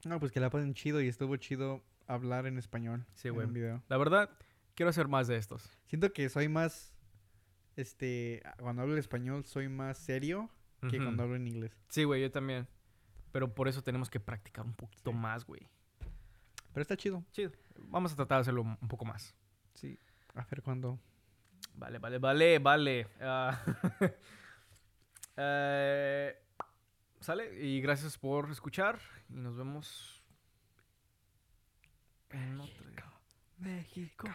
[0.04, 3.46] No, pues que la pasen chido y estuvo chido hablar en español Sí, en güey.
[3.46, 3.82] un video.
[3.88, 4.30] La verdad,
[4.76, 5.68] quiero hacer más de estos.
[5.86, 6.94] Siento que soy más,
[7.74, 10.48] este, cuando hablo español soy más serio
[10.88, 11.72] que cuando hablo en inglés.
[11.88, 12.68] Sí, güey, yo también.
[13.32, 15.16] Pero por eso tenemos que practicar un poquito Sí.
[15.16, 15.68] más, güey.
[16.72, 17.24] Pero está chido.
[17.32, 17.50] Chido.
[17.88, 19.34] Vamos a tratar de hacerlo un poco más.
[19.74, 19.98] Sí.
[20.34, 21.00] A ver cuándo.
[21.74, 23.08] Vale, vale, vale, vale.
[25.38, 26.34] Eh,
[27.20, 28.98] Sale, y gracias por escuchar.
[29.28, 30.22] Y nos vemos
[32.30, 32.86] en otro.
[33.58, 34.28] México.